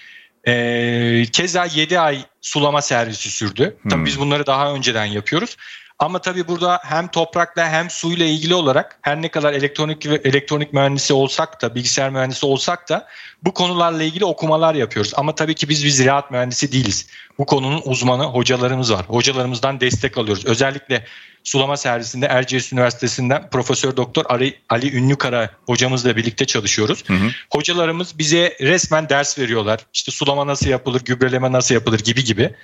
Ee, 0.49 1.25
keza 1.32 1.64
7 1.64 2.00
ay 2.00 2.25
sulama 2.40 2.82
servisi 2.82 3.30
sürdü. 3.30 3.76
Tabii 3.90 4.04
biz 4.04 4.20
bunları 4.20 4.46
daha 4.46 4.73
önceden 4.73 5.04
yapıyoruz. 5.04 5.56
Ama 5.98 6.18
tabii 6.18 6.48
burada 6.48 6.80
hem 6.82 7.08
toprakla 7.08 7.68
hem 7.68 7.90
suyla 7.90 8.26
ilgili 8.26 8.54
olarak 8.54 8.98
her 9.02 9.22
ne 9.22 9.28
kadar 9.28 9.52
elektronik 9.52 10.06
ve 10.06 10.14
elektronik 10.24 10.72
mühendisi 10.72 11.12
olsak 11.12 11.62
da 11.62 11.74
bilgisayar 11.74 12.10
mühendisi 12.10 12.46
olsak 12.46 12.88
da 12.88 13.06
bu 13.42 13.54
konularla 13.54 14.02
ilgili 14.02 14.24
okumalar 14.24 14.74
yapıyoruz. 14.74 15.12
Ama 15.16 15.34
tabii 15.34 15.54
ki 15.54 15.68
biz 15.68 15.84
bir 15.84 15.90
ziraat 15.90 16.30
mühendisi 16.30 16.72
değiliz. 16.72 17.06
Bu 17.38 17.46
konunun 17.46 17.82
uzmanı 17.84 18.24
hocalarımız 18.24 18.92
var. 18.92 19.04
Hocalarımızdan 19.08 19.80
destek 19.80 20.18
alıyoruz. 20.18 20.46
Özellikle 20.46 21.04
sulama 21.44 21.76
servisinde 21.76 22.26
Erciyes 22.26 22.72
Üniversitesi'nden 22.72 23.50
Profesör 23.50 23.96
Doktor 23.96 24.24
Ali, 24.28 24.58
Ali 24.68 24.96
Ünlükara 24.96 25.50
hocamızla 25.66 26.16
birlikte 26.16 26.44
çalışıyoruz. 26.44 27.04
Hı 27.06 27.12
hı. 27.12 27.30
Hocalarımız 27.52 28.18
bize 28.18 28.56
resmen 28.60 29.08
ders 29.08 29.38
veriyorlar. 29.38 29.80
İşte 29.94 30.12
sulama 30.12 30.46
nasıl 30.46 30.68
yapılır, 30.68 31.00
gübreleme 31.04 31.52
nasıl 31.52 31.74
yapılır 31.74 32.00
gibi 32.00 32.24
gibi. 32.24 32.54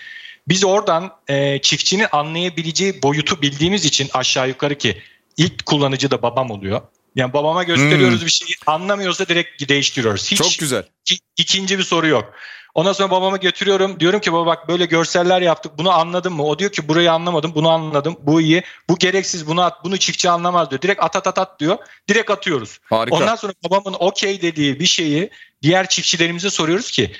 Biz 0.48 0.64
oradan 0.64 1.12
e, 1.28 1.58
çiftçinin 1.62 2.06
anlayabileceği 2.12 3.02
boyutu 3.02 3.42
bildiğimiz 3.42 3.84
için 3.84 4.10
aşağı 4.14 4.48
yukarı 4.48 4.78
ki 4.78 5.02
ilk 5.36 5.66
kullanıcı 5.66 6.10
da 6.10 6.22
babam 6.22 6.50
oluyor. 6.50 6.80
Yani 7.16 7.32
babama 7.32 7.62
gösteriyoruz 7.62 8.18
hmm. 8.18 8.26
bir 8.26 8.30
şeyi 8.30 8.54
anlamıyorsa 8.66 9.28
direkt 9.28 9.68
değiştiriyoruz. 9.68 10.30
Hiç 10.30 10.38
Çok 10.38 10.58
güzel. 10.58 10.84
Iki, 11.02 11.18
ikinci 11.36 11.78
bir 11.78 11.82
soru 11.82 12.06
yok. 12.06 12.32
Ondan 12.74 12.92
sonra 12.92 13.10
babama 13.10 13.36
götürüyorum. 13.36 14.00
Diyorum 14.00 14.20
ki 14.20 14.32
baba 14.32 14.46
bak 14.46 14.68
böyle 14.68 14.84
görseller 14.86 15.42
yaptık. 15.42 15.72
Bunu 15.78 15.90
anladın 15.90 16.32
mı? 16.32 16.44
O 16.44 16.58
diyor 16.58 16.72
ki 16.72 16.88
burayı 16.88 17.12
anlamadım. 17.12 17.52
Bunu 17.54 17.68
anladım. 17.68 18.16
Bu 18.22 18.40
iyi. 18.40 18.62
Bu 18.88 18.98
gereksiz. 18.98 19.46
Bunu 19.46 19.62
at. 19.62 19.84
Bunu 19.84 19.96
çiftçi 19.96 20.30
anlamaz 20.30 20.70
diyor. 20.70 20.82
Direkt 20.82 21.02
at 21.02 21.16
at 21.16 21.26
at 21.26 21.38
at 21.38 21.60
diyor. 21.60 21.78
Direkt 22.08 22.30
atıyoruz. 22.30 22.78
Harika. 22.84 23.16
Ondan 23.16 23.36
sonra 23.36 23.52
babamın 23.64 23.96
okey 23.98 24.42
dediği 24.42 24.80
bir 24.80 24.86
şeyi 24.86 25.30
diğer 25.62 25.88
çiftçilerimize 25.88 26.50
soruyoruz 26.50 26.90
ki 26.90 27.12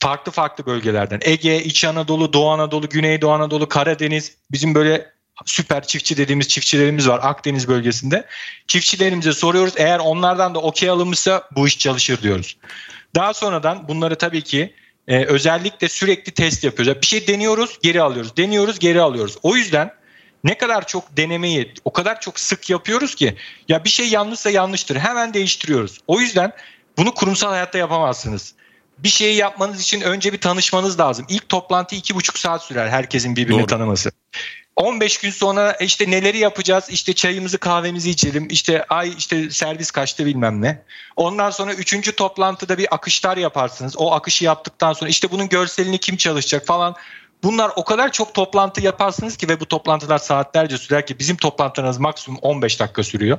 farklı 0.00 0.32
farklı 0.32 0.66
bölgelerden 0.66 1.20
Ege, 1.22 1.62
İç 1.62 1.84
Anadolu, 1.84 2.32
Doğu 2.32 2.48
Anadolu, 2.48 2.88
Güneydoğu 2.88 3.30
Anadolu, 3.30 3.68
Karadeniz 3.68 4.36
bizim 4.50 4.74
böyle 4.74 5.16
süper 5.44 5.86
çiftçi 5.86 6.16
dediğimiz 6.16 6.48
çiftçilerimiz 6.48 7.08
var 7.08 7.20
Akdeniz 7.22 7.68
bölgesinde. 7.68 8.26
Çiftçilerimize 8.66 9.32
soruyoruz. 9.32 9.74
Eğer 9.76 9.98
onlardan 9.98 10.54
da 10.54 10.58
okey 10.58 10.88
alınmışsa 10.88 11.48
bu 11.56 11.66
iş 11.68 11.78
çalışır 11.78 12.22
diyoruz. 12.22 12.56
Daha 13.14 13.34
sonradan 13.34 13.88
bunları 13.88 14.16
tabii 14.16 14.42
ki 14.42 14.74
e, 15.08 15.24
özellikle 15.24 15.88
sürekli 15.88 16.32
test 16.32 16.64
yapıyoruz. 16.64 17.02
Bir 17.02 17.06
şey 17.06 17.26
deniyoruz, 17.26 17.78
geri 17.82 18.02
alıyoruz. 18.02 18.36
Deniyoruz, 18.36 18.78
geri 18.78 19.00
alıyoruz. 19.00 19.36
O 19.42 19.56
yüzden 19.56 19.92
ne 20.44 20.58
kadar 20.58 20.86
çok 20.86 21.16
denemeyi 21.16 21.74
o 21.84 21.92
kadar 21.92 22.20
çok 22.20 22.40
sık 22.40 22.70
yapıyoruz 22.70 23.14
ki 23.14 23.36
ya 23.68 23.84
bir 23.84 23.90
şey 23.90 24.08
yanlışsa 24.08 24.50
yanlıştır. 24.50 24.96
Hemen 24.96 25.34
değiştiriyoruz. 25.34 25.98
O 26.06 26.20
yüzden 26.20 26.52
bunu 26.98 27.14
kurumsal 27.14 27.50
hayatta 27.50 27.78
yapamazsınız 27.78 28.54
bir 28.98 29.08
şeyi 29.08 29.36
yapmanız 29.36 29.80
için 29.80 30.00
önce 30.00 30.32
bir 30.32 30.40
tanışmanız 30.40 31.00
lazım. 31.00 31.26
İlk 31.28 31.48
toplantı 31.48 31.94
iki 31.94 32.14
buçuk 32.14 32.38
saat 32.38 32.62
sürer 32.62 32.88
herkesin 32.88 33.36
birbirini 33.36 33.58
Doğru. 33.58 33.66
tanıması. 33.66 34.10
15 34.76 35.18
gün 35.18 35.30
sonra 35.30 35.72
işte 35.72 36.10
neleri 36.10 36.38
yapacağız? 36.38 36.84
İşte 36.90 37.12
çayımızı 37.12 37.58
kahvemizi 37.58 38.10
içelim. 38.10 38.48
İşte 38.50 38.84
ay 38.88 39.14
işte 39.18 39.50
servis 39.50 39.90
kaçtı 39.90 40.26
bilmem 40.26 40.62
ne. 40.62 40.82
Ondan 41.16 41.50
sonra 41.50 41.74
üçüncü 41.74 42.12
toplantıda 42.12 42.78
bir 42.78 42.94
akışlar 42.94 43.36
yaparsınız. 43.36 43.94
O 43.96 44.12
akışı 44.12 44.44
yaptıktan 44.44 44.92
sonra 44.92 45.10
işte 45.10 45.30
bunun 45.30 45.48
görselini 45.48 45.98
kim 45.98 46.16
çalışacak 46.16 46.66
falan. 46.66 46.96
Bunlar 47.42 47.70
o 47.76 47.84
kadar 47.84 48.12
çok 48.12 48.34
toplantı 48.34 48.80
yaparsınız 48.80 49.36
ki 49.36 49.48
ve 49.48 49.60
bu 49.60 49.66
toplantılar 49.66 50.18
saatlerce 50.18 50.78
sürer 50.78 51.06
ki 51.06 51.18
bizim 51.18 51.36
toplantılarımız 51.36 51.98
maksimum 51.98 52.38
15 52.42 52.80
dakika 52.80 53.02
sürüyor. 53.02 53.38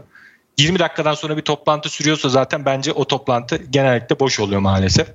20 0.58 0.80
dakikadan 0.80 1.13
sonra 1.13 1.38
bir 1.38 1.41
toplantı 1.41 1.89
sürüyorsa 1.89 2.30
zaten 2.30 2.65
bence 2.65 2.91
o 2.91 3.06
toplantı 3.06 3.56
genellikle 3.56 4.20
boş 4.20 4.39
oluyor 4.39 4.62
maalesef. 4.62 5.08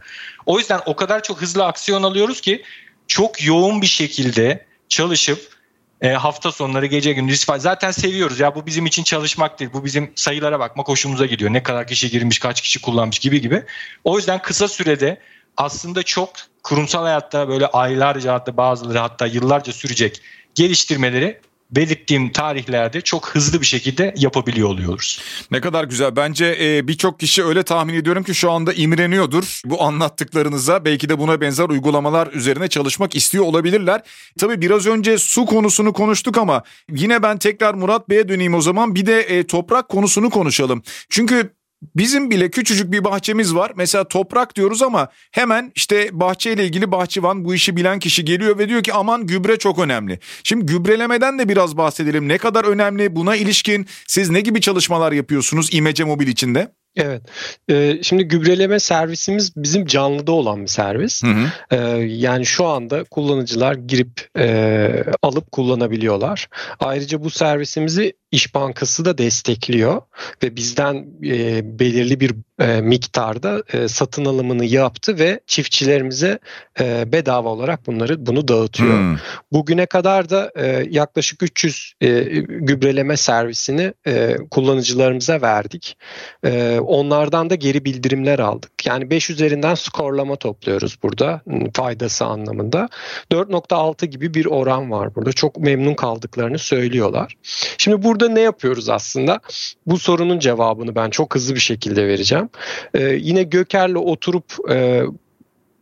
O 0.47 0.59
yüzden 0.59 0.81
o 0.87 0.97
kadar 0.97 1.23
çok 1.23 1.43
hızlı 1.43 1.65
aksiyon 1.67 2.03
alıyoruz 2.03 2.41
ki 2.41 2.63
çok 3.07 3.45
yoğun 3.45 3.83
bir 3.83 3.87
şekilde 3.87 4.67
çalışıp 4.89 5.53
e, 6.01 6.09
hafta 6.09 6.53
sonları 6.53 6.87
gece 6.87 7.13
gündüz 7.13 7.47
zaten 7.59 7.91
seviyoruz 7.91 8.41
ya 8.41 8.55
bu 8.55 8.67
bizim 8.67 8.87
için 8.87 9.03
çalışmak 9.03 9.61
değil 9.61 9.71
bu 9.73 9.85
bizim 9.85 10.13
sayılara 10.15 10.61
bakmak 10.61 10.89
hoşumuza 10.89 11.27
gidiyor 11.27 11.53
ne 11.53 11.63
kadar 11.63 11.87
kişi 11.87 12.11
girmiş 12.11 12.39
kaç 12.39 12.61
kişi 12.61 12.81
kullanmış 12.81 13.19
gibi 13.19 13.41
gibi 13.41 13.63
o 14.05 14.17
yüzden 14.17 14.43
kısa 14.43 14.69
sürede 14.69 15.21
aslında 15.57 16.03
çok 16.03 16.31
kurumsal 16.63 17.03
hayatta 17.03 17.49
böyle 17.49 17.67
aylarca 17.67 18.35
hatta 18.35 18.57
bazıları 18.57 18.99
hatta 18.99 19.27
yıllarca 19.27 19.73
sürecek 19.73 20.23
geliştirmeleri 20.55 21.41
belirttiğim 21.73 22.33
tarihlerde 22.33 23.01
çok 23.01 23.29
hızlı 23.29 23.61
bir 23.61 23.67
şekilde 23.67 24.15
yapabiliyor 24.17 24.69
oluyoruz. 24.69 25.23
Ne 25.51 25.61
kadar 25.61 25.85
güzel. 25.85 26.17
Bence 26.17 26.57
e, 26.61 26.89
birçok 26.89 27.21
kişi 27.21 27.45
öyle 27.45 27.63
tahmin 27.63 27.95
ediyorum 27.95 28.23
ki 28.23 28.35
şu 28.35 28.51
anda 28.51 28.73
imreniyordur 28.73 29.61
bu 29.65 29.83
anlattıklarınıza. 29.83 30.85
Belki 30.85 31.09
de 31.09 31.19
buna 31.19 31.41
benzer 31.41 31.69
uygulamalar 31.69 32.33
üzerine 32.33 32.69
çalışmak 32.69 33.17
istiyor 33.17 33.45
olabilirler. 33.45 34.03
Tabii 34.39 34.61
biraz 34.61 34.87
önce 34.87 35.19
su 35.19 35.47
konusunu 35.47 35.93
konuştuk 35.93 36.39
ama 36.39 36.63
yine 36.91 37.23
ben 37.23 37.39
tekrar 37.39 37.75
Murat 37.75 38.09
Bey'e 38.09 38.29
döneyim 38.29 38.55
o 38.55 38.61
zaman. 38.61 38.95
Bir 38.95 39.07
de 39.07 39.21
e, 39.21 39.47
toprak 39.47 39.89
konusunu 39.89 40.31
konuşalım. 40.31 40.83
Çünkü 41.09 41.53
Bizim 41.97 42.31
bile 42.31 42.51
küçücük 42.51 42.93
bir 42.93 43.05
bahçemiz 43.05 43.55
var. 43.55 43.73
Mesela 43.77 44.09
toprak 44.09 44.57
diyoruz 44.57 44.83
ama 44.83 45.09
hemen 45.33 45.73
işte 45.75 46.09
bahçeyle 46.13 46.65
ilgili 46.65 46.93
bahçıvan 46.93 47.45
bu 47.45 47.55
işi 47.55 47.77
bilen 47.77 47.99
kişi 47.99 48.25
geliyor 48.25 48.59
ve 48.59 48.69
diyor 48.69 48.83
ki 48.83 48.93
aman 48.93 49.27
gübre 49.27 49.59
çok 49.59 49.79
önemli. 49.79 50.19
Şimdi 50.45 50.67
gübrelemeden 50.67 51.39
de 51.39 51.49
biraz 51.49 51.77
bahsedelim. 51.77 52.29
Ne 52.29 52.39
kadar 52.39 52.65
önemli 52.65 53.17
buna 53.17 53.37
ilişkin 53.37 53.87
siz 54.07 54.31
ne 54.31 54.41
gibi 54.41 54.61
çalışmalar 54.61 55.13
yapıyorsunuz 55.13 55.69
İmece 55.73 56.05
Mobil 56.05 56.27
içinde? 56.27 56.69
Evet. 56.97 57.23
Ee, 57.71 57.99
şimdi 58.03 58.25
gübreleme 58.25 58.81
servisimiz 58.81 59.57
bizim 59.57 59.87
canlıda 59.87 60.33
olan 60.33 60.63
bir 60.63 60.67
servis. 60.67 61.23
Hı 61.23 61.27
hı. 61.27 61.47
Ee, 61.71 61.77
yani 62.05 62.47
şu 62.47 62.67
anda 62.67 63.05
kullanıcılar 63.05 63.75
girip 63.75 64.29
e, 64.39 65.05
alıp 65.23 65.53
kullanabiliyorlar. 65.53 66.49
Ayrıca 66.81 67.25
bu 67.25 67.31
servisimizi 67.31 68.13
İş 68.33 68.55
Bankası 68.55 69.05
da 69.05 69.19
destekliyor 69.19 70.03
ve 70.43 70.57
bizden 70.57 71.07
e, 71.25 71.61
belirli 71.79 72.21
bir 72.21 72.35
e, 72.61 72.81
miktarda 72.81 73.63
e, 73.73 73.89
satın 73.89 74.25
alımını 74.25 74.65
yaptı 74.65 75.19
ve 75.19 75.41
çiftçilerimize 75.47 76.39
e, 76.81 77.13
bedava 77.13 77.49
olarak 77.49 77.87
bunları 77.87 78.27
bunu 78.27 78.49
dağıtıyor. 78.49 78.99
Hmm. 78.99 79.17
Bugüne 79.53 79.87
kadar 79.87 80.31
da 80.31 80.53
e, 80.57 80.87
yaklaşık 80.91 81.43
300 81.43 81.95
e, 82.01 82.09
gübreleme 82.49 83.17
servisini 83.17 83.95
e, 84.07 84.37
kullanıcılarımıza 84.51 85.43
verdik. 85.43 85.97
E, 86.45 86.79
onlardan 86.79 87.51
da 87.51 87.55
geri 87.55 87.85
bildirimler 87.85 88.39
aldık. 88.39 88.87
Yani 88.87 89.11
5 89.11 89.31
üzerinden 89.31 89.75
skorlama 89.75 90.37
topluyoruz 90.37 90.99
burada 91.03 91.41
faydası 91.75 92.25
anlamında. 92.25 92.89
4.6 93.33 94.07
gibi 94.07 94.35
bir 94.35 94.47
oran 94.47 94.91
var 94.91 95.15
burada. 95.15 95.33
Çok 95.33 95.59
memnun 95.59 95.95
kaldıklarını 95.95 96.59
söylüyorlar. 96.59 97.37
Şimdi 97.79 98.03
burada 98.03 98.22
ne 98.29 98.41
yapıyoruz 98.41 98.89
aslında? 98.89 99.41
Bu 99.87 99.99
sorunun 99.99 100.39
cevabını 100.39 100.95
ben 100.95 101.11
çok 101.11 101.35
hızlı 101.35 101.55
bir 101.55 101.61
şekilde 101.61 102.09
vereceğim. 102.09 102.49
Ee, 102.95 103.03
yine 103.05 103.43
Göker'le 103.43 103.97
oturup 103.97 104.71
e, 104.71 105.03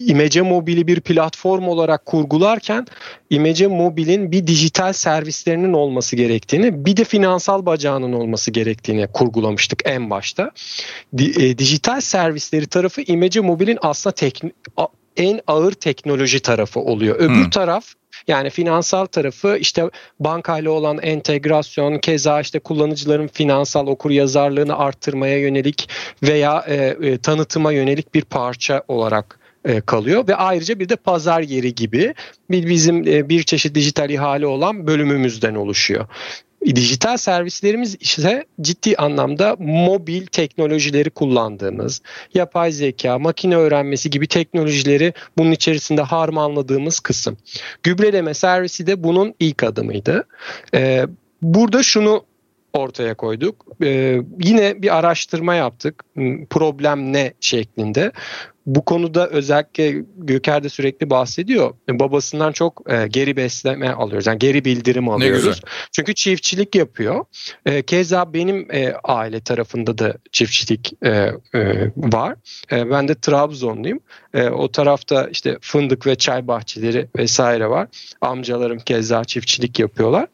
İmece 0.00 0.42
Mobil'i 0.42 0.86
bir 0.86 1.00
platform 1.00 1.68
olarak 1.68 2.06
kurgularken 2.06 2.86
İmece 3.30 3.66
Mobil'in 3.66 4.32
bir 4.32 4.46
dijital 4.46 4.92
servislerinin 4.92 5.72
olması 5.72 6.16
gerektiğini 6.16 6.84
bir 6.86 6.96
de 6.96 7.04
finansal 7.04 7.66
bacağının 7.66 8.12
olması 8.12 8.50
gerektiğini 8.50 9.06
kurgulamıştık 9.12 9.82
en 9.84 10.10
başta. 10.10 10.50
Di, 11.18 11.24
e, 11.24 11.58
dijital 11.58 12.00
servisleri 12.00 12.66
tarafı 12.66 13.02
İmece 13.02 13.40
Mobil'in 13.40 13.78
aslında 13.82 14.14
tekn- 14.14 14.52
en 15.16 15.40
ağır 15.46 15.72
teknoloji 15.72 16.40
tarafı 16.40 16.80
oluyor. 16.80 17.16
Öbür 17.16 17.34
hmm. 17.34 17.50
taraf 17.50 17.84
yani 18.28 18.50
finansal 18.50 19.06
tarafı 19.06 19.56
işte 19.60 19.90
bankayla 20.20 20.70
olan 20.70 20.98
entegrasyon, 21.02 21.98
keza 21.98 22.40
işte 22.40 22.58
kullanıcıların 22.58 23.26
finansal 23.26 23.86
okur 23.86 24.10
yazarlığını 24.10 24.78
arttırmaya 24.78 25.38
yönelik 25.38 25.88
veya 26.22 26.64
e, 26.68 26.74
e, 26.76 27.18
tanıtıma 27.18 27.72
yönelik 27.72 28.14
bir 28.14 28.22
parça 28.22 28.82
olarak 28.88 29.38
e, 29.64 29.80
kalıyor 29.80 30.28
ve 30.28 30.36
ayrıca 30.36 30.78
bir 30.78 30.88
de 30.88 30.96
pazar 30.96 31.40
yeri 31.40 31.74
gibi 31.74 32.14
bir 32.50 32.66
bizim 32.66 33.08
e, 33.08 33.28
bir 33.28 33.42
çeşit 33.42 33.74
dijital 33.74 34.10
ihale 34.10 34.46
olan 34.46 34.86
bölümümüzden 34.86 35.54
oluşuyor. 35.54 36.06
Dijital 36.66 37.16
servislerimiz 37.16 37.96
ise 38.00 38.44
ciddi 38.60 38.96
anlamda 38.96 39.56
mobil 39.58 40.26
teknolojileri 40.26 41.10
kullandığımız, 41.10 42.02
yapay 42.34 42.72
zeka, 42.72 43.18
makine 43.18 43.56
öğrenmesi 43.56 44.10
gibi 44.10 44.26
teknolojileri 44.26 45.12
bunun 45.38 45.52
içerisinde 45.52 46.02
harmanladığımız 46.02 47.00
kısım. 47.00 47.36
Gübreleme 47.82 48.34
servisi 48.34 48.86
de 48.86 49.04
bunun 49.04 49.34
ilk 49.40 49.62
adımıydı. 49.62 50.26
Ee, 50.74 51.06
burada 51.42 51.82
şunu 51.82 52.24
ortaya 52.72 53.14
koyduk. 53.14 53.66
Ee, 53.82 54.20
yine 54.40 54.82
bir 54.82 54.98
araştırma 54.98 55.54
yaptık. 55.54 56.04
Problem 56.50 57.12
ne 57.12 57.32
şeklinde 57.40 58.12
bu 58.74 58.84
konuda 58.84 59.28
özellikle 59.28 60.04
Göker 60.16 60.64
de 60.64 60.68
sürekli 60.68 61.10
bahsediyor. 61.10 61.74
Babasından 61.90 62.52
çok 62.52 62.82
e, 62.90 63.06
geri 63.06 63.36
besleme 63.36 63.90
alıyoruz. 63.90 64.26
Yani 64.26 64.38
geri 64.38 64.64
bildirim 64.64 65.08
alıyoruz. 65.08 65.60
Çünkü 65.92 66.14
çiftçilik 66.14 66.74
yapıyor. 66.74 67.24
E, 67.66 67.82
keza 67.82 68.34
benim 68.34 68.68
e, 68.72 68.94
aile 69.04 69.40
tarafında 69.40 69.98
da 69.98 70.14
çiftçilik 70.32 70.92
e, 71.02 71.08
e, 71.08 71.32
var. 71.96 72.34
E, 72.72 72.90
ben 72.90 73.08
de 73.08 73.14
Trabzonluyum. 73.14 74.00
E, 74.34 74.48
o 74.48 74.72
tarafta 74.72 75.28
işte 75.28 75.58
fındık 75.60 76.06
ve 76.06 76.14
çay 76.14 76.48
bahçeleri 76.48 77.08
vesaire 77.18 77.70
var. 77.70 77.88
Amcalarım 78.20 78.78
keza 78.78 79.24
çiftçilik 79.24 79.78
yapıyorlar. 79.78 80.26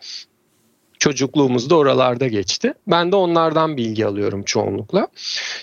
Çocukluğumuz 0.99 1.71
da 1.71 1.77
oralarda 1.77 2.27
geçti. 2.27 2.73
Ben 2.87 3.13
de 3.13 3.17
onlardan 3.17 3.77
bilgi 3.77 4.07
alıyorum 4.07 4.43
çoğunlukla. 4.43 5.09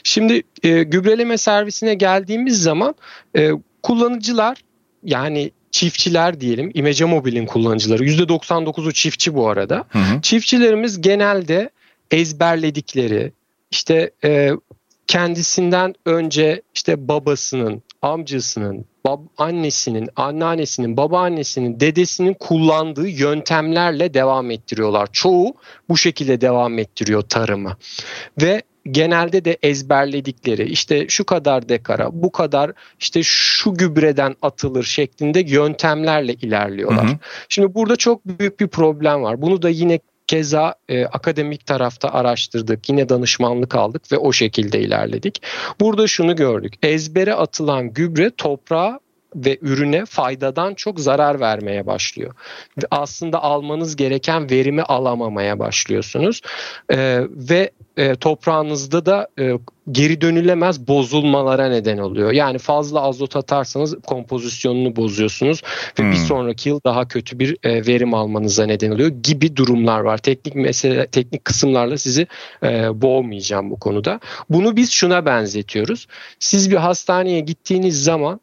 Şimdi 0.04 0.44
e, 0.64 0.84
gübreleme 0.84 1.38
servisine 1.38 1.94
geldiğimiz 1.94 2.62
zaman 2.62 2.96
e, 3.38 3.52
kullanıcılar 3.84 4.58
yani 5.04 5.52
çiftçiler 5.72 6.42
diyelim 6.42 6.72
İmece 6.74 7.06
Mobil'in 7.06 7.46
kullanıcıları 7.46 8.06
%99'u 8.06 8.92
çiftçi 8.92 9.36
bu 9.36 9.50
arada. 9.50 9.86
Hı 9.90 10.00
hı. 10.00 10.22
Çiftçilerimiz 10.22 11.02
genelde 11.02 11.70
ezberledikleri 12.12 13.32
işte 13.72 14.12
e, 14.24 14.52
kendisinden 15.08 15.96
önce 16.06 16.62
işte 16.76 17.08
babasının, 17.08 17.84
amcasının, 18.04 18.86
bab 19.06 19.20
annesinin, 19.38 20.10
anneannesinin, 20.16 20.98
babaannesinin, 20.98 21.80
dedesinin 21.80 22.34
kullandığı 22.34 23.08
yöntemlerle 23.08 24.14
devam 24.14 24.52
ettiriyorlar. 24.52 25.10
Çoğu 25.12 25.54
bu 25.90 25.98
şekilde 25.98 26.42
devam 26.42 26.80
ettiriyor 26.80 27.22
tarımı. 27.22 27.78
Ve 28.42 28.62
genelde 28.92 29.46
de 29.46 29.58
ezberledikleri 29.64 30.64
işte 30.64 31.08
şu 31.08 31.24
kadar 31.26 31.70
dekara, 31.70 32.10
bu 32.14 32.32
kadar 32.32 32.72
işte 33.00 33.22
şu 33.24 33.74
gübreden 33.74 34.36
atılır 34.42 34.84
şeklinde 34.84 35.40
yöntemlerle 35.40 36.34
ilerliyorlar. 36.34 37.08
Hı 37.08 37.12
hı. 37.12 37.18
Şimdi 37.50 37.74
burada 37.74 37.96
çok 37.96 38.26
büyük 38.26 38.60
bir 38.60 38.68
problem 38.68 39.24
var. 39.24 39.42
Bunu 39.42 39.62
da 39.62 39.70
yine 39.70 40.00
Keza 40.28 40.76
e, 40.90 41.06
akademik 41.06 41.66
tarafta 41.66 42.10
araştırdık, 42.10 42.90
yine 42.90 43.10
danışmanlık 43.10 43.76
aldık 43.76 44.12
ve 44.12 44.18
o 44.18 44.34
şekilde 44.34 44.80
ilerledik. 44.80 45.42
Burada 45.80 46.08
şunu 46.08 46.36
gördük. 46.36 46.74
Ezbere 46.84 47.34
atılan 47.34 47.94
gübre 47.94 48.30
toprağa 48.30 49.00
ve 49.36 49.58
ürüne 49.62 50.06
faydadan 50.06 50.74
çok 50.74 51.00
zarar 51.00 51.40
vermeye 51.40 51.86
başlıyor. 51.86 52.34
Aslında 52.92 53.44
almanız 53.44 53.96
gereken 53.96 54.50
verimi 54.50 54.84
alamamaya 54.84 55.60
başlıyorsunuz. 55.60 56.42
Ee, 56.92 57.22
ve 57.30 57.72
e, 57.98 58.16
toprağınızda 58.16 59.06
da 59.06 59.28
e, 59.40 59.52
geri 59.92 60.22
dönülemez 60.22 60.88
bozulmalara 60.88 61.70
neden 61.70 61.98
oluyor. 61.98 62.32
Yani 62.32 62.58
fazla 62.58 63.02
azot 63.02 63.36
atarsanız 63.36 63.96
kompozisyonunu 64.02 64.96
bozuyorsunuz 64.96 65.62
ve 66.00 66.04
hmm. 66.04 66.12
bir 66.12 66.16
sonraki 66.16 66.70
yıl 66.70 66.80
daha 66.86 67.08
kötü 67.08 67.40
bir 67.40 67.58
e, 67.64 67.88
verim 67.88 68.14
almanıza 68.14 68.66
neden 68.66 68.92
oluyor 68.92 69.10
gibi 69.10 69.56
durumlar 69.56 70.00
var. 70.00 70.18
Teknik 70.18 70.56
mesele 70.56 71.08
teknik 71.08 71.46
kısımlarla 71.46 71.98
sizi 71.98 72.28
e, 72.64 73.02
boğmayacağım 73.02 73.72
bu 73.72 73.80
konuda. 73.80 74.20
Bunu 74.50 74.76
biz 74.76 74.92
şuna 74.92 75.26
benzetiyoruz. 75.26 76.08
Siz 76.40 76.72
bir 76.72 76.78
hastaneye 76.78 77.40
gittiğiniz 77.40 78.04
zaman 78.04 78.40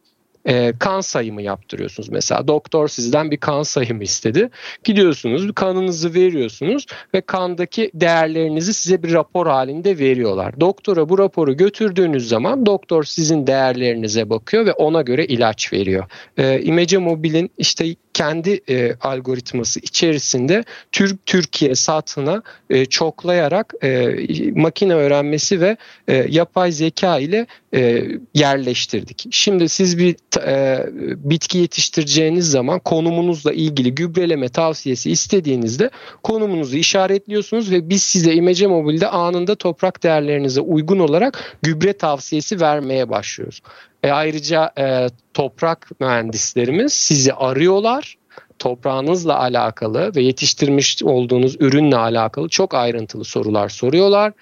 e, 0.48 0.72
kan 0.78 1.00
sayımı 1.00 1.42
yaptırıyorsunuz. 1.42 2.08
Mesela 2.08 2.48
doktor 2.48 2.88
sizden 2.88 3.30
bir 3.30 3.36
kan 3.36 3.62
sayımı 3.62 4.02
istedi. 4.02 4.50
Gidiyorsunuz 4.84 5.54
kanınızı 5.54 6.14
veriyorsunuz 6.14 6.86
ve 7.14 7.20
kandaki 7.20 7.90
değerlerinizi 7.94 8.74
size 8.74 9.02
bir 9.02 9.12
rapor 9.12 9.46
halinde 9.46 9.98
veriyorlar. 9.98 10.60
Doktora 10.60 11.08
bu 11.08 11.18
raporu 11.18 11.56
götürdüğünüz 11.56 12.28
zaman 12.28 12.66
doktor 12.66 13.04
sizin 13.04 13.46
değerlerinize 13.46 14.30
bakıyor 14.30 14.66
ve 14.66 14.72
ona 14.72 15.02
göre 15.02 15.26
ilaç 15.26 15.72
veriyor. 15.72 16.04
E, 16.36 16.60
İmece 16.62 16.98
Mobil'in 16.98 17.50
işte 17.58 17.94
kendi 18.12 18.60
e, 18.68 18.94
algoritması 19.00 19.80
içerisinde 19.80 20.64
Türk 20.92 21.26
Türkiye 21.26 21.74
satına 21.74 22.42
e, 22.70 22.86
çoklayarak 22.86 23.74
e, 23.82 24.16
makine 24.54 24.94
öğrenmesi 24.94 25.60
ve 25.60 25.76
e, 26.08 26.26
yapay 26.28 26.72
zeka 26.72 27.18
ile 27.18 27.46
e, 27.74 28.04
yerleştirdik. 28.34 29.26
Şimdi 29.30 29.68
siz 29.68 29.98
bir 29.98 30.16
e, 30.36 30.86
bitki 31.16 31.58
yetiştireceğiniz 31.58 32.50
zaman 32.50 32.78
konumunuzla 32.78 33.52
ilgili 33.52 33.94
gübreleme 33.94 34.48
tavsiyesi 34.48 35.10
istediğinizde 35.10 35.90
konumunuzu 36.22 36.76
işaretliyorsunuz 36.76 37.70
ve 37.70 37.88
biz 37.88 38.02
size 38.02 38.34
İmece 38.34 38.66
Mobil'de 38.66 39.08
anında 39.08 39.54
toprak 39.54 40.02
değerlerinize 40.02 40.60
uygun 40.60 40.98
olarak 40.98 41.58
gübre 41.62 41.92
tavsiyesi 41.92 42.60
vermeye 42.60 43.08
başlıyoruz. 43.08 43.60
E 44.02 44.10
ayrıca 44.10 44.72
e, 44.78 45.06
toprak 45.34 45.90
mühendislerimiz 46.00 46.92
sizi 46.92 47.32
arıyorlar 47.32 48.19
toprağınızla 48.60 49.38
alakalı 49.40 50.12
ve 50.16 50.22
yetiştirmiş 50.22 51.02
olduğunuz 51.02 51.56
ürünle 51.60 51.96
alakalı 51.96 52.48
çok 52.48 52.74
ayrıntılı 52.74 53.24
sorular 53.24 53.68
soruyorlar. 53.68 54.32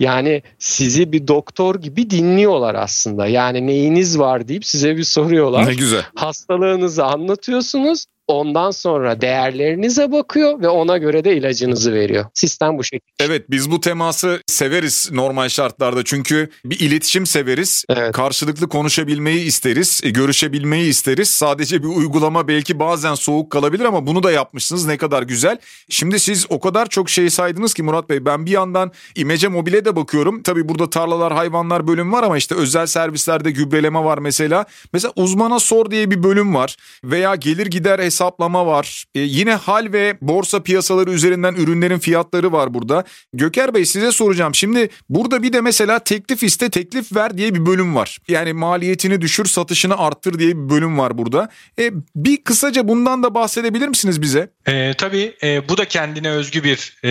Yani 0.00 0.42
sizi 0.58 1.12
bir 1.12 1.28
doktor 1.28 1.74
gibi 1.74 2.10
dinliyorlar 2.10 2.74
aslında. 2.74 3.26
Yani 3.26 3.66
neyiniz 3.66 4.18
var 4.18 4.48
deyip 4.48 4.66
size 4.66 4.96
bir 4.96 5.04
soruyorlar. 5.04 5.66
Ne 5.66 5.74
güzel. 5.74 6.02
Hastalığınızı 6.14 7.04
anlatıyorsunuz. 7.04 8.04
Ondan 8.28 8.70
sonra 8.70 9.20
değerlerinize 9.20 10.12
bakıyor 10.12 10.60
ve 10.60 10.68
ona 10.68 10.98
göre 10.98 11.24
de 11.24 11.36
ilacınızı 11.36 11.92
veriyor. 11.92 12.24
Sistem 12.34 12.78
bu 12.78 12.84
şekilde. 12.84 13.12
Evet 13.20 13.50
biz 13.50 13.70
bu 13.70 13.80
teması 13.80 14.40
severiz 14.46 15.08
normal 15.12 15.48
şartlarda. 15.48 16.04
Çünkü 16.04 16.50
bir 16.64 16.80
iletişim 16.80 17.26
severiz. 17.26 17.84
Evet. 17.88 18.12
Karşılıklı 18.12 18.68
konuşabilmeyi 18.68 19.44
isteriz. 19.44 20.00
E, 20.04 20.10
görüşebilmeyi 20.10 20.90
isteriz. 20.90 21.28
Sadece 21.30 21.82
bir 21.82 21.88
uygulama 21.88 22.48
belki 22.48 22.78
bazen 22.78 23.14
soğuk 23.14 23.50
kalabilir 23.50 23.84
ama 23.84 24.06
bunu 24.06 24.22
da 24.22 24.32
yapmışsınız. 24.32 24.86
Ne 24.86 24.96
kadar 24.96 25.22
güzel. 25.22 25.58
Şimdi 25.88 26.20
siz 26.20 26.46
o 26.48 26.60
kadar 26.60 26.86
çok 26.88 27.10
şey 27.10 27.30
saydınız 27.30 27.74
ki 27.74 27.82
Murat 27.82 28.10
Bey. 28.10 28.24
Ben 28.24 28.46
bir 28.46 28.50
yandan 28.50 28.92
İmece 29.16 29.48
Mobil'e 29.48 29.84
de 29.84 29.96
bakıyorum. 29.96 30.42
Tabii 30.42 30.68
burada 30.68 30.90
tarlalar, 30.90 31.32
hayvanlar 31.32 31.86
bölüm 31.86 32.12
var 32.12 32.22
ama 32.22 32.36
işte 32.36 32.54
özel 32.54 32.86
servislerde 32.86 33.50
gübreleme 33.50 34.04
var 34.04 34.18
mesela. 34.18 34.64
Mesela 34.92 35.12
uzmana 35.16 35.58
sor 35.58 35.90
diye 35.90 36.10
bir 36.10 36.22
bölüm 36.22 36.54
var. 36.54 36.76
Veya 37.04 37.34
gelir 37.34 37.66
gider 37.66 37.98
hesaplama 38.14 38.66
var. 38.66 39.04
E, 39.14 39.20
yine 39.20 39.54
hal 39.54 39.92
ve 39.92 40.16
borsa 40.20 40.62
piyasaları 40.62 41.10
üzerinden 41.10 41.54
ürünlerin 41.54 41.98
fiyatları 41.98 42.52
var 42.52 42.74
burada. 42.74 43.04
Göker 43.32 43.74
Bey 43.74 43.84
size 43.84 44.12
soracağım. 44.12 44.54
Şimdi 44.54 44.88
burada 45.08 45.42
bir 45.42 45.52
de 45.52 45.60
mesela 45.60 45.98
teklif 45.98 46.42
iste 46.42 46.70
teklif 46.70 47.16
ver 47.16 47.36
diye 47.38 47.54
bir 47.54 47.66
bölüm 47.66 47.94
var. 47.94 48.18
Yani 48.28 48.52
maliyetini 48.52 49.20
düşür 49.20 49.44
satışını 49.44 49.98
arttır 49.98 50.38
diye 50.38 50.48
bir 50.48 50.70
bölüm 50.70 50.98
var 50.98 51.18
burada. 51.18 51.48
E, 51.78 51.90
bir 52.16 52.44
kısaca 52.44 52.88
bundan 52.88 53.22
da 53.22 53.34
bahsedebilir 53.34 53.88
misiniz 53.88 54.22
bize? 54.22 54.50
E, 54.66 54.94
tabii 54.98 55.36
e, 55.42 55.68
bu 55.68 55.76
da 55.76 55.84
kendine 55.84 56.30
özgü 56.30 56.64
bir 56.64 56.96
e, 57.02 57.10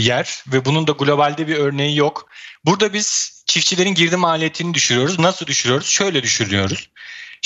yer 0.00 0.44
ve 0.52 0.64
bunun 0.64 0.86
da 0.86 0.92
globalde 0.92 1.48
bir 1.48 1.56
örneği 1.56 1.96
yok. 1.96 2.28
Burada 2.64 2.92
biz 2.92 3.42
çiftçilerin 3.46 3.94
girdi 3.94 4.16
maliyetini 4.16 4.74
düşürüyoruz. 4.74 5.18
Nasıl 5.18 5.46
düşürüyoruz? 5.46 5.86
Şöyle 5.86 6.22
düşürüyoruz. 6.22 6.90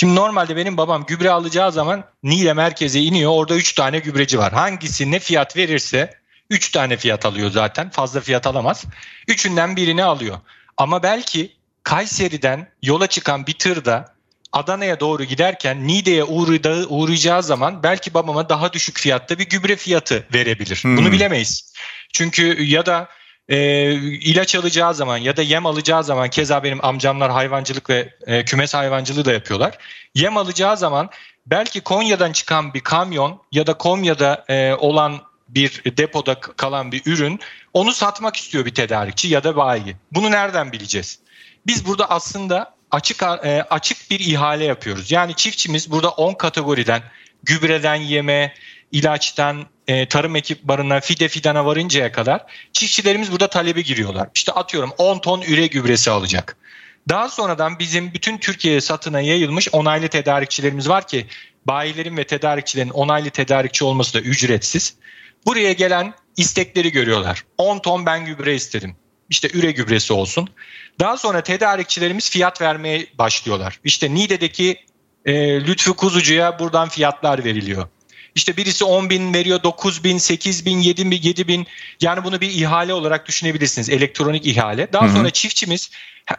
Şimdi 0.01 0.15
normalde 0.15 0.57
benim 0.57 0.77
babam 0.77 1.05
gübre 1.07 1.31
alacağı 1.31 1.73
zaman 1.73 2.05
Niğde 2.23 2.53
merkeze 2.53 3.01
iniyor. 3.01 3.31
Orada 3.35 3.55
3 3.55 3.73
tane 3.73 3.99
gübreci 3.99 4.39
var. 4.39 4.53
Hangisi 4.53 5.11
ne 5.11 5.19
fiyat 5.19 5.57
verirse 5.57 6.15
3 6.51 6.71
tane 6.71 6.97
fiyat 6.97 7.27
alıyor 7.27 7.51
zaten. 7.51 7.91
Fazla 7.91 8.21
fiyat 8.21 8.47
alamaz. 8.47 8.85
Üçünden 9.29 9.77
birini 9.77 10.05
alıyor. 10.05 10.39
Ama 10.77 11.03
belki 11.03 11.53
Kayseri'den 11.83 12.69
yola 12.83 13.07
çıkan 13.07 13.47
bir 13.47 13.53
tırda 13.53 14.15
Adana'ya 14.53 15.01
doğru 15.01 15.25
giderken 15.25 15.87
Niğde'ye 15.87 16.25
uğrayacağı, 16.25 16.87
uğrayacağı 16.89 17.43
zaman 17.43 17.83
belki 17.83 18.15
babama 18.15 18.49
daha 18.49 18.73
düşük 18.73 18.99
fiyatta 18.99 19.39
bir 19.39 19.49
gübre 19.49 19.77
fiyatı 19.77 20.27
verebilir. 20.35 20.77
Hmm. 20.77 20.97
Bunu 20.97 21.13
bilemeyiz. 21.13 21.73
Çünkü 22.13 22.63
ya 22.63 22.87
da 22.87 23.09
e, 23.51 23.93
ilaç 24.03 24.55
alacağı 24.55 24.95
zaman 24.95 25.17
ya 25.17 25.37
da 25.37 25.43
yem 25.43 25.67
alacağı 25.67 26.05
zaman 26.05 26.31
keza 26.31 26.65
benim 26.65 26.85
amcamlar 26.85 27.31
hayvancılık 27.31 27.91
ve 27.91 28.15
e, 28.27 28.45
kümes 28.45 28.75
hayvancılığı 28.75 29.25
da 29.25 29.33
yapıyorlar. 29.33 29.79
Yem 30.15 30.37
alacağı 30.37 30.77
zaman 30.77 31.11
belki 31.47 31.81
Konya'dan 31.81 32.33
çıkan 32.33 32.75
bir 32.75 32.81
kamyon 32.81 33.43
ya 33.53 33.67
da 33.67 33.75
Konya'da 33.75 34.45
e, 34.49 34.75
olan 34.75 35.21
bir 35.49 35.83
depoda 35.97 36.41
kalan 36.41 36.93
bir 36.93 37.03
ürün 37.07 37.41
onu 37.75 37.93
satmak 37.93 38.37
istiyor 38.37 38.65
bir 38.65 38.75
tedarikçi 38.75 39.29
ya 39.29 39.45
da 39.45 39.57
bayi. 39.57 39.97
Bunu 40.13 40.31
nereden 40.31 40.73
bileceğiz? 40.73 41.19
Biz 41.67 41.87
burada 41.87 42.11
aslında 42.11 42.75
açık 42.91 43.23
e, 43.23 43.67
açık 43.71 44.11
bir 44.11 44.21
ihale 44.21 44.65
yapıyoruz. 44.65 45.11
Yani 45.11 45.35
çiftçimiz 45.35 45.91
burada 45.91 46.11
10 46.11 46.35
kategoriden 46.35 47.03
gübreden 47.43 47.95
yeme, 47.95 48.55
ilaçtan 48.93 49.67
e, 49.91 50.07
tarım 50.07 50.37
ekipmanına, 50.37 51.01
fide 51.01 51.29
fidana 51.29 51.67
varıncaya 51.67 52.13
kadar 52.13 52.45
çiftçilerimiz 52.73 53.33
burada 53.33 53.51
talebe 53.51 53.81
giriyorlar. 53.81 54.29
İşte 54.35 54.53
atıyorum 54.53 54.93
10 54.99 55.19
ton 55.19 55.41
üre 55.43 55.67
gübresi 55.67 56.11
alacak. 56.11 56.57
Daha 57.09 57.29
sonradan 57.29 57.79
bizim 57.79 58.15
bütün 58.15 58.39
Türkiye'ye 58.39 58.81
satına 58.81 59.21
yayılmış 59.21 59.69
onaylı 59.73 60.09
tedarikçilerimiz 60.09 60.89
var 60.89 61.07
ki 61.07 61.27
bayilerin 61.65 62.17
ve 62.17 62.25
tedarikçilerin 62.25 62.91
onaylı 62.91 63.31
tedarikçi 63.31 63.85
olması 63.85 64.15
da 64.15 64.21
ücretsiz. 64.21 64.95
Buraya 65.47 65.73
gelen 65.73 66.15
istekleri 66.37 66.93
görüyorlar. 66.93 67.45
10 67.59 67.79
ton 67.79 68.07
ben 68.07 68.25
gübre 68.25 68.55
istedim. 68.55 68.97
İşte 69.31 69.49
üre 69.55 69.71
gübresi 69.71 70.13
olsun. 70.13 70.49
Daha 71.01 71.17
sonra 71.17 71.41
tedarikçilerimiz 71.43 72.31
fiyat 72.31 72.61
vermeye 72.61 73.07
başlıyorlar. 73.19 73.81
İşte 73.85 74.15
Niğde'deki 74.15 74.85
e, 75.25 75.61
Lütfü 75.67 75.93
Kuzucu'ya 75.93 76.59
buradan 76.59 76.89
fiyatlar 76.89 77.45
veriliyor. 77.45 77.89
İşte 78.41 78.57
birisi 78.57 78.85
10 78.85 79.11
bin 79.11 79.35
veriyor, 79.35 79.63
9 79.63 80.05
bin, 80.05 80.19
8 80.19 80.67
bin, 80.67 80.79
7 80.79 81.11
bin, 81.11 81.23
7 81.23 81.49
bin. 81.49 81.67
Yani 82.01 82.25
bunu 82.25 82.41
bir 82.41 82.51
ihale 82.51 82.95
olarak 82.95 83.29
düşünebilirsiniz. 83.29 83.91
Elektronik 83.91 84.47
ihale. 84.47 84.93
Daha 84.93 85.07
Hı-hı. 85.07 85.17
sonra 85.17 85.31
çiftçimiz 85.31 85.91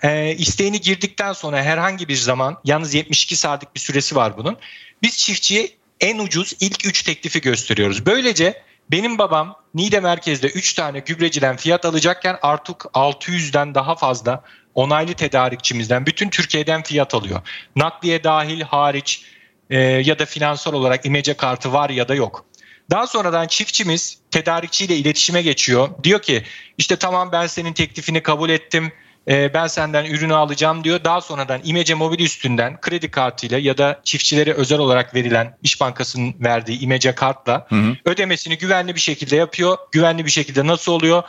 e, 0.03 0.35
isteğini 0.35 0.81
girdikten 0.81 1.33
sonra 1.33 1.63
herhangi 1.63 2.07
bir 2.07 2.15
zaman, 2.15 2.57
yalnız 2.63 2.93
72 2.93 3.35
saatlik 3.35 3.75
bir 3.75 3.79
süresi 3.79 4.15
var 4.15 4.37
bunun. 4.37 4.57
Biz 5.03 5.17
çiftçiye 5.17 5.69
en 5.99 6.19
ucuz 6.19 6.53
ilk 6.59 6.85
3 6.85 7.03
teklifi 7.03 7.41
gösteriyoruz. 7.41 8.05
Böylece 8.05 8.61
benim 8.91 9.17
babam 9.17 9.55
Niğde 9.73 9.99
merkezde 9.99 10.47
3 10.47 10.73
tane 10.73 10.99
gübreciden 10.99 11.57
fiyat 11.57 11.85
alacakken 11.85 12.37
artık 12.41 12.81
600'den 12.81 13.75
daha 13.75 13.95
fazla 13.95 14.43
onaylı 14.75 15.13
tedarikçimizden 15.13 16.05
bütün 16.05 16.29
Türkiye'den 16.29 16.83
fiyat 16.83 17.13
alıyor. 17.13 17.41
Nakliye 17.75 18.23
dahil 18.23 18.61
hariç 18.61 19.25
e, 19.71 19.79
ya 19.79 20.19
da 20.19 20.25
finansal 20.25 20.73
olarak 20.73 21.05
imece 21.05 21.33
kartı 21.33 21.73
var 21.73 21.89
ya 21.89 22.07
da 22.07 22.15
yok. 22.15 22.45
Daha 22.89 23.07
sonradan 23.07 23.47
çiftçimiz 23.47 24.17
tedarikçiyle 24.31 24.97
iletişime 24.97 25.41
geçiyor. 25.41 25.89
Diyor 26.03 26.21
ki 26.21 26.43
işte 26.77 26.95
tamam 26.95 27.31
ben 27.31 27.47
senin 27.47 27.73
teklifini 27.73 28.23
kabul 28.23 28.49
ettim. 28.49 28.91
E, 29.27 29.53
ben 29.53 29.67
senden 29.67 30.05
ürünü 30.05 30.33
alacağım 30.33 30.83
diyor. 30.83 31.03
Daha 31.03 31.21
sonradan 31.21 31.61
İmece 31.63 31.93
Mobil 31.93 32.19
üstünden 32.19 32.81
kredi 32.81 33.11
kartıyla 33.11 33.57
ya 33.57 33.77
da 33.77 34.01
çiftçilere 34.03 34.53
özel 34.53 34.79
olarak 34.79 35.15
verilen 35.15 35.57
İş 35.63 35.81
Bankası'nın 35.81 36.35
verdiği 36.39 36.79
İmece 36.79 37.15
kartla 37.15 37.65
hı 37.69 37.75
hı. 37.75 37.95
ödemesini 38.05 38.57
güvenli 38.57 38.95
bir 38.95 38.99
şekilde 38.99 39.35
yapıyor. 39.35 39.77
Güvenli 39.91 40.25
bir 40.25 40.31
şekilde 40.31 40.67
nasıl 40.67 40.91
oluyor? 40.91 41.23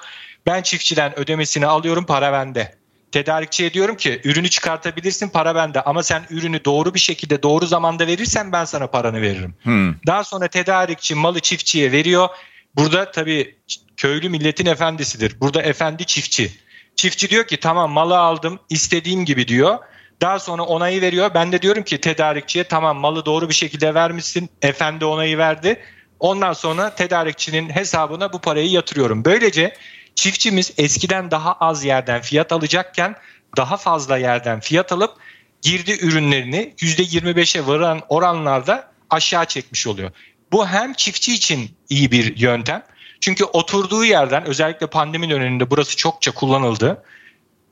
Ben 0.47 0.63
çiftçiden 0.63 1.19
ödemesini 1.19 1.67
alıyorum 1.67 2.07
para 2.07 2.33
bende 2.33 2.82
tedarikçiye 3.13 3.73
diyorum 3.73 3.97
ki 3.97 4.21
ürünü 4.25 4.51
çıkartabilirsin 4.51 5.29
para 5.29 5.55
bende 5.55 5.81
ama 5.81 6.03
sen 6.03 6.23
ürünü 6.31 6.65
doğru 6.65 6.95
bir 6.95 6.99
şekilde 6.99 7.43
doğru 7.43 7.67
zamanda 7.67 8.07
verirsen 8.07 8.53
ben 8.53 8.65
sana 8.65 8.87
paranı 8.87 9.23
veririm. 9.23 9.55
Hmm. 9.63 9.95
Daha 10.07 10.25
sonra 10.25 10.49
tedarikçi 10.49 11.15
malı 11.15 11.41
çiftçiye 11.41 11.93
veriyor. 11.93 12.29
Burada 12.77 13.11
tabii 13.11 13.57
köylü 13.97 14.29
milletin 14.29 14.67
efendisidir. 14.67 15.41
Burada 15.41 15.63
efendi 15.63 16.05
çiftçi. 16.05 16.53
Çiftçi 16.97 17.31
diyor 17.31 17.47
ki 17.47 17.57
tamam 17.57 17.91
malı 17.91 18.19
aldım 18.19 18.59
istediğim 18.71 19.25
gibi 19.25 19.49
diyor. 19.49 19.79
Daha 20.21 20.39
sonra 20.39 20.63
onayı 20.63 21.01
veriyor. 21.01 21.31
Ben 21.35 21.53
de 21.53 21.63
diyorum 21.63 21.83
ki 21.83 22.01
tedarikçiye 22.01 22.65
tamam 22.65 22.97
malı 22.97 23.27
doğru 23.27 23.49
bir 23.49 23.55
şekilde 23.55 23.95
vermişsin. 23.95 24.51
Efendi 24.63 25.05
onayı 25.05 25.39
verdi. 25.39 25.81
Ondan 26.21 26.53
sonra 26.53 26.95
tedarikçinin 26.95 27.71
hesabına 27.71 28.33
bu 28.33 28.39
parayı 28.39 28.71
yatırıyorum. 28.71 29.25
Böylece 29.25 29.77
Çiftçimiz 30.15 30.73
eskiden 30.79 31.31
daha 31.31 31.53
az 31.53 31.85
yerden 31.85 32.21
fiyat 32.21 32.53
alacakken 32.53 33.17
daha 33.57 33.77
fazla 33.77 34.19
yerden 34.19 34.61
fiyat 34.61 34.93
alıp 34.93 35.17
girdi 35.63 35.99
ürünlerini 36.01 36.75
%25'e 36.79 37.67
varan 37.67 38.01
oranlarda 38.09 38.93
aşağı 39.11 39.47
çekmiş 39.47 39.87
oluyor. 39.87 40.11
Bu 40.53 40.67
hem 40.67 40.93
çiftçi 40.93 41.35
için 41.35 41.71
iyi 41.89 42.11
bir 42.11 42.37
yöntem. 42.37 42.83
Çünkü 43.21 43.45
oturduğu 43.45 44.05
yerden 44.05 44.47
özellikle 44.47 44.87
pandemi 44.87 45.31
döneminde 45.31 45.71
burası 45.71 45.97
çokça 45.97 46.31
kullanıldı. 46.31 47.05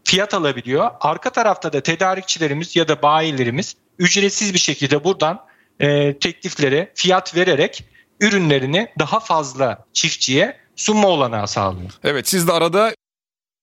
Fiyat 0.05 0.35
alabiliyor. 0.35 0.91
Arka 1.01 1.31
tarafta 1.31 1.73
da 1.73 1.81
tedarikçilerimiz 1.81 2.77
ya 2.77 2.89
da 2.89 3.03
bayilerimiz 3.03 3.77
ücretsiz 3.99 4.55
bir 4.55 4.59
şekilde 4.59 5.05
buradan 5.05 5.47
e, 5.81 6.19
tekliflere 6.19 6.93
fiyat 6.95 7.37
vererek 7.37 7.85
ürünlerini 8.21 8.89
daha 8.99 9.21
fazla 9.21 9.85
çiftçiye 9.93 10.57
sunma 10.81 11.09
olanağı 11.09 11.49
sağlıyor. 11.49 11.91
Evet 12.05 12.29
siz 12.29 12.49
de 12.49 12.53
arada 12.53 12.95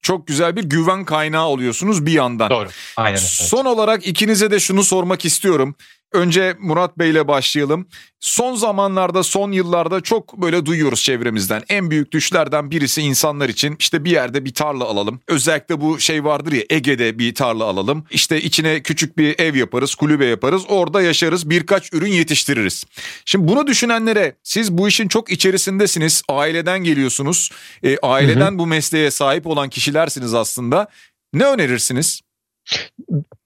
çok 0.01 0.27
güzel 0.27 0.55
bir 0.55 0.63
güven 0.63 1.05
kaynağı 1.05 1.45
oluyorsunuz 1.45 2.05
bir 2.05 2.11
yandan. 2.11 2.49
Doğru. 2.49 2.69
Aynen. 2.97 3.17
Son 3.17 3.65
evet. 3.65 3.67
olarak 3.67 4.07
ikinize 4.07 4.51
de 4.51 4.59
şunu 4.59 4.83
sormak 4.83 5.25
istiyorum. 5.25 5.75
Önce 6.17 6.55
Murat 6.59 6.99
Bey 6.99 7.09
ile 7.09 7.27
başlayalım. 7.27 7.87
Son 8.19 8.55
zamanlarda, 8.55 9.23
son 9.23 9.51
yıllarda 9.51 10.01
çok 10.01 10.41
böyle 10.41 10.65
duyuyoruz 10.65 11.03
çevremizden. 11.03 11.63
En 11.69 11.91
büyük 11.91 12.11
düşlerden 12.11 12.71
birisi 12.71 13.01
insanlar 13.01 13.49
için 13.49 13.75
işte 13.79 14.05
bir 14.05 14.11
yerde 14.11 14.45
bir 14.45 14.53
tarla 14.53 14.83
alalım. 14.83 15.19
Özellikle 15.27 15.81
bu 15.81 15.99
şey 15.99 16.23
vardır 16.23 16.51
ya 16.51 16.63
Ege'de 16.69 17.19
bir 17.19 17.35
tarla 17.35 17.63
alalım. 17.63 18.05
İşte 18.11 18.41
içine 18.41 18.83
küçük 18.83 19.17
bir 19.17 19.39
ev 19.39 19.55
yaparız, 19.55 19.95
kulübe 19.95 20.25
yaparız. 20.25 20.63
Orada 20.67 21.01
yaşarız, 21.01 21.49
birkaç 21.49 21.93
ürün 21.93 22.11
yetiştiririz. 22.11 22.85
Şimdi 23.25 23.47
bunu 23.47 23.67
düşünenlere 23.67 24.35
siz 24.43 24.71
bu 24.71 24.87
işin 24.87 25.07
çok 25.07 25.31
içerisindesiniz. 25.31 26.23
Aileden 26.29 26.83
geliyorsunuz. 26.83 27.51
E, 27.83 27.97
aileden 27.97 28.51
hı 28.51 28.53
hı. 28.53 28.57
bu 28.57 28.67
mesleğe 28.67 29.11
sahip 29.11 29.47
olan 29.47 29.69
kişilersiniz 29.69 30.33
aslında. 30.33 30.87
Ne 31.33 31.45
önerirsiniz? 31.45 32.21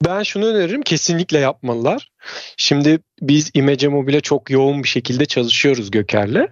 Ben 0.05 0.23
şunu 0.23 0.45
öneririm 0.45 0.81
kesinlikle 0.81 1.37
yapmalılar. 1.37 2.11
Şimdi 2.57 2.99
biz 3.21 3.51
İmece 3.53 3.87
Mobil'e 3.87 4.21
çok 4.21 4.49
yoğun 4.49 4.83
bir 4.83 4.87
şekilde 4.87 5.25
çalışıyoruz 5.25 5.91
Göker'le. 5.91 6.47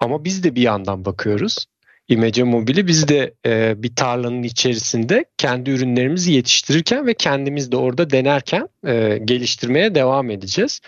Ama 0.00 0.24
biz 0.24 0.44
de 0.44 0.54
bir 0.54 0.62
yandan 0.62 1.04
bakıyoruz. 1.04 1.66
İmece 2.08 2.42
Mobil'i 2.42 2.86
biz 2.86 3.08
de 3.08 3.34
e, 3.46 3.82
bir 3.82 3.96
tarlanın 3.96 4.42
içerisinde 4.42 5.24
kendi 5.38 5.70
ürünlerimizi 5.70 6.32
yetiştirirken 6.32 7.06
ve 7.06 7.14
kendimiz 7.14 7.72
de 7.72 7.76
orada 7.76 8.10
denerken 8.10 8.68
e, 8.86 9.18
geliştirmeye 9.24 9.94
devam 9.94 10.30
edeceğiz. 10.30 10.80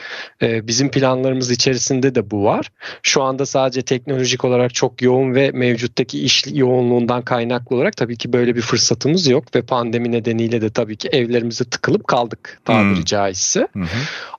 E, 0.42 0.66
bizim 0.66 0.90
planlarımız 0.90 1.50
içerisinde 1.50 2.14
de 2.14 2.30
bu 2.30 2.44
var. 2.44 2.70
Şu 3.02 3.22
anda 3.22 3.46
sadece 3.46 3.82
teknolojik 3.82 4.44
olarak 4.44 4.74
çok 4.74 5.02
yoğun 5.02 5.34
ve 5.34 5.50
mevcuttaki 5.50 6.24
iş 6.24 6.44
yoğunluğundan 6.52 7.22
kaynaklı 7.22 7.76
olarak 7.76 7.96
tabii 7.96 8.16
ki 8.16 8.32
böyle 8.32 8.56
bir 8.56 8.62
fırsatımız 8.62 9.26
yok 9.26 9.54
ve 9.54 9.62
pandemi 9.62 10.12
nedeniyle 10.12 10.60
de 10.60 10.70
tabii 10.70 10.96
ki 10.96 11.08
evlerimize 11.12 11.64
tıkılıp 11.64 12.06
kaldık 12.06 12.60
tabiri 12.64 12.96
hmm. 12.96 13.04
caizse. 13.04 13.68
Hmm. 13.72 13.86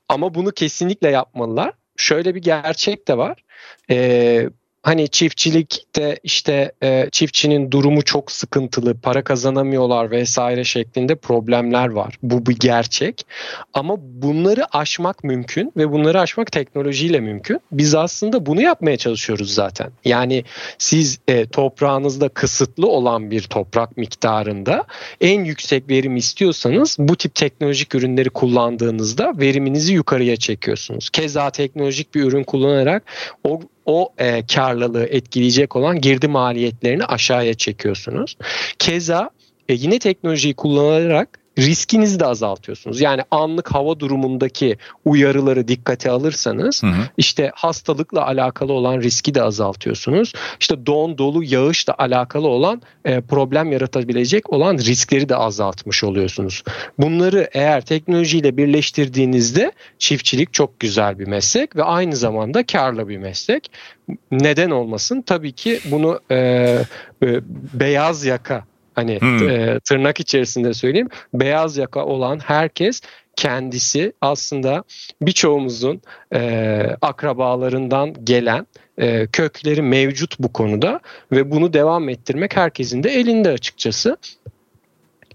Ama 0.09 0.33
bunu 0.33 0.51
kesinlikle 0.51 1.09
yapmalılar. 1.09 1.73
Şöyle 1.97 2.35
bir 2.35 2.41
gerçek 2.41 3.07
de 3.07 3.17
var. 3.17 3.43
Eee 3.89 4.49
hani 4.87 5.07
çiftçilikte 5.07 6.19
işte 6.23 6.71
e, 6.83 7.09
çiftçinin 7.11 7.71
durumu 7.71 8.01
çok 8.01 8.31
sıkıntılı, 8.31 8.97
para 8.97 9.23
kazanamıyorlar 9.23 10.11
vesaire 10.11 10.63
şeklinde 10.63 11.15
problemler 11.15 11.87
var. 11.87 12.17
Bu 12.23 12.45
bir 12.45 12.55
gerçek. 12.59 13.25
Ama 13.73 13.95
bunları 13.99 14.75
aşmak 14.75 15.23
mümkün 15.23 15.73
ve 15.77 15.91
bunları 15.91 16.21
aşmak 16.21 16.51
teknolojiyle 16.51 17.19
mümkün. 17.19 17.59
Biz 17.71 17.95
aslında 17.95 18.45
bunu 18.45 18.61
yapmaya 18.61 18.97
çalışıyoruz 18.97 19.53
zaten. 19.53 19.91
Yani 20.05 20.43
siz 20.77 21.19
e, 21.27 21.45
toprağınızda 21.45 22.29
kısıtlı 22.29 22.87
olan 22.87 23.31
bir 23.31 23.41
toprak 23.41 23.97
miktarında 23.97 24.83
en 25.21 25.43
yüksek 25.43 25.89
verim 25.89 26.15
istiyorsanız 26.15 26.95
bu 26.99 27.15
tip 27.15 27.35
teknolojik 27.35 27.95
ürünleri 27.95 28.29
kullandığınızda 28.29 29.33
veriminizi 29.37 29.93
yukarıya 29.93 30.35
çekiyorsunuz. 30.35 31.09
Keza 31.09 31.49
teknolojik 31.49 32.15
bir 32.15 32.23
ürün 32.23 32.43
kullanarak 32.43 33.03
o 33.43 33.61
o 33.87 34.13
e, 34.17 34.45
karlılığı 34.45 35.05
etkileyecek 35.05 35.75
olan 35.75 36.01
girdi 36.01 36.27
maliyetlerini 36.27 37.05
aşağıya 37.05 37.53
çekiyorsunuz. 37.53 38.37
Keza 38.79 39.29
e, 39.69 39.73
yine 39.73 39.99
teknolojiyi 39.99 40.53
kullanarak 40.53 41.39
riskinizi 41.57 42.19
de 42.19 42.25
azaltıyorsunuz. 42.25 43.01
Yani 43.01 43.21
anlık 43.31 43.73
hava 43.73 43.99
durumundaki 43.99 44.77
uyarıları 45.05 45.67
dikkate 45.67 46.11
alırsanız 46.11 46.83
hı 46.83 46.87
hı. 46.87 47.09
işte 47.17 47.51
hastalıkla 47.55 48.25
alakalı 48.25 48.73
olan 48.73 49.01
riski 49.01 49.35
de 49.35 49.41
azaltıyorsunuz. 49.41 50.33
İşte 50.59 50.85
don, 50.85 51.17
dolu, 51.17 51.43
yağışla 51.43 51.95
alakalı 51.97 52.47
olan 52.47 52.81
e, 53.05 53.21
problem 53.21 53.71
yaratabilecek 53.71 54.53
olan 54.53 54.77
riskleri 54.77 55.29
de 55.29 55.35
azaltmış 55.35 56.03
oluyorsunuz. 56.03 56.63
Bunları 56.97 57.49
eğer 57.53 57.81
teknolojiyle 57.81 58.57
birleştirdiğinizde 58.57 59.71
çiftçilik 59.99 60.53
çok 60.53 60.79
güzel 60.79 61.19
bir 61.19 61.27
meslek 61.27 61.75
ve 61.75 61.83
aynı 61.83 62.15
zamanda 62.15 62.65
karlı 62.65 63.07
bir 63.07 63.17
meslek. 63.17 63.71
Neden 64.31 64.69
olmasın? 64.69 65.21
Tabii 65.21 65.51
ki 65.51 65.79
bunu 65.91 66.19
e, 66.31 66.35
e, 66.35 67.41
beyaz 67.73 68.25
yaka 68.25 68.63
Hani 68.97 69.21
hmm. 69.21 69.49
e, 69.49 69.79
tırnak 69.79 70.19
içerisinde 70.19 70.73
söyleyeyim. 70.73 71.09
Beyaz 71.33 71.77
yaka 71.77 72.05
olan 72.05 72.39
herkes 72.39 73.01
kendisi 73.35 74.13
aslında 74.21 74.83
birçoğumuzun 75.21 76.01
e, 76.33 76.81
akrabalarından 77.01 78.13
gelen 78.23 78.67
e, 78.97 79.27
kökleri 79.27 79.81
mevcut 79.81 80.39
bu 80.39 80.53
konuda 80.53 80.99
ve 81.31 81.51
bunu 81.51 81.73
devam 81.73 82.09
ettirmek 82.09 82.57
herkesin 82.57 83.03
de 83.03 83.09
elinde 83.09 83.49
açıkçası. 83.49 84.17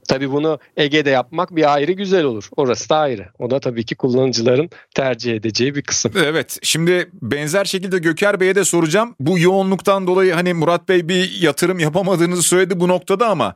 Tabii 0.09 0.33
bunu 0.33 0.59
Ege'de 0.77 1.11
yapmak 1.11 1.57
bir 1.57 1.75
ayrı 1.75 1.93
güzel 1.93 2.25
olur. 2.25 2.49
Orası 2.57 2.89
da 2.89 2.97
ayrı. 2.97 3.29
O 3.39 3.51
da 3.51 3.61
tabii 3.61 3.85
ki 3.85 3.95
kullanıcıların 3.95 4.71
tercih 4.95 5.35
edeceği 5.35 5.75
bir 5.75 5.83
kısım. 5.83 6.13
Evet. 6.17 6.59
Şimdi 6.63 7.11
benzer 7.23 7.65
şekilde 7.65 7.99
Göker 7.99 8.41
Bey'e 8.41 8.55
de 8.55 8.65
soracağım. 8.65 9.15
Bu 9.21 9.39
yoğunluktan 9.39 10.07
dolayı 10.07 10.33
hani 10.33 10.55
Murat 10.55 10.89
Bey 10.89 11.09
bir 11.09 11.41
yatırım 11.41 11.79
yapamadığınızı 11.79 12.43
söyledi 12.43 12.81
bu 12.81 12.89
noktada 12.89 13.29
ama 13.29 13.55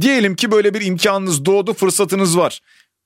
diyelim 0.00 0.36
ki 0.36 0.50
böyle 0.50 0.74
bir 0.74 0.80
imkanınız 0.80 1.44
doğdu, 1.44 1.74
fırsatınız 1.74 2.38
var. 2.38 2.60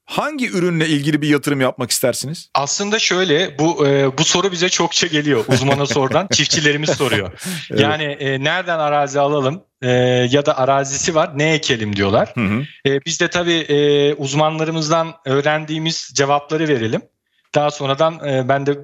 Hangi 0.07 0.51
ürünle 0.51 0.89
ilgili 0.89 1.23
bir 1.23 1.29
yatırım 1.29 1.61
yapmak 1.61 1.91
istersiniz? 1.91 2.51
Aslında 2.55 2.99
şöyle 2.99 3.59
bu 3.59 3.87
e, 3.87 4.19
bu 4.19 4.25
soru 4.25 4.53
bize 4.53 4.69
çokça 4.69 5.07
geliyor 5.07 5.45
uzmana 5.49 5.87
sorudan 5.87 6.29
çiftçilerimiz 6.33 6.91
soruyor. 6.91 7.33
evet. 7.71 7.81
Yani 7.81 8.05
e, 8.05 8.45
nereden 8.45 8.79
arazi 8.79 9.21
alalım 9.21 9.63
e, 9.83 9.91
ya 10.31 10.47
da 10.47 10.59
arazisi 10.59 11.15
var 11.15 11.39
ne 11.39 11.53
ekelim 11.53 11.97
diyorlar. 11.97 12.33
Hı 12.35 12.41
hı. 12.41 12.63
E, 12.87 13.05
biz 13.05 13.21
de 13.21 13.29
tabii 13.29 13.59
e, 13.59 14.15
uzmanlarımızdan 14.15 15.15
öğrendiğimiz 15.25 16.11
cevapları 16.15 16.69
verelim. 16.69 17.03
Daha 17.55 17.71
sonradan 17.71 18.29
e, 18.29 18.49
ben 18.49 18.67
de 18.67 18.79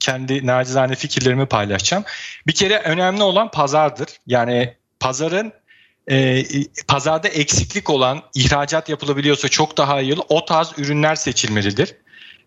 kendi 0.00 0.46
nacizane 0.46 0.94
fikirlerimi 0.94 1.46
paylaşacağım. 1.46 2.04
Bir 2.46 2.52
kere 2.52 2.78
önemli 2.78 3.22
olan 3.22 3.50
pazardır. 3.50 4.08
Yani 4.26 4.74
pazarın 5.00 5.52
e, 6.10 6.44
pazarda 6.88 7.28
eksiklik 7.28 7.90
olan 7.90 8.22
ihracat 8.34 8.88
yapılabiliyorsa 8.88 9.48
çok 9.48 9.76
daha 9.78 10.00
iyi 10.00 10.14
olur. 10.14 10.22
O 10.28 10.44
tarz 10.44 10.72
ürünler 10.78 11.14
seçilmelidir. 11.14 11.94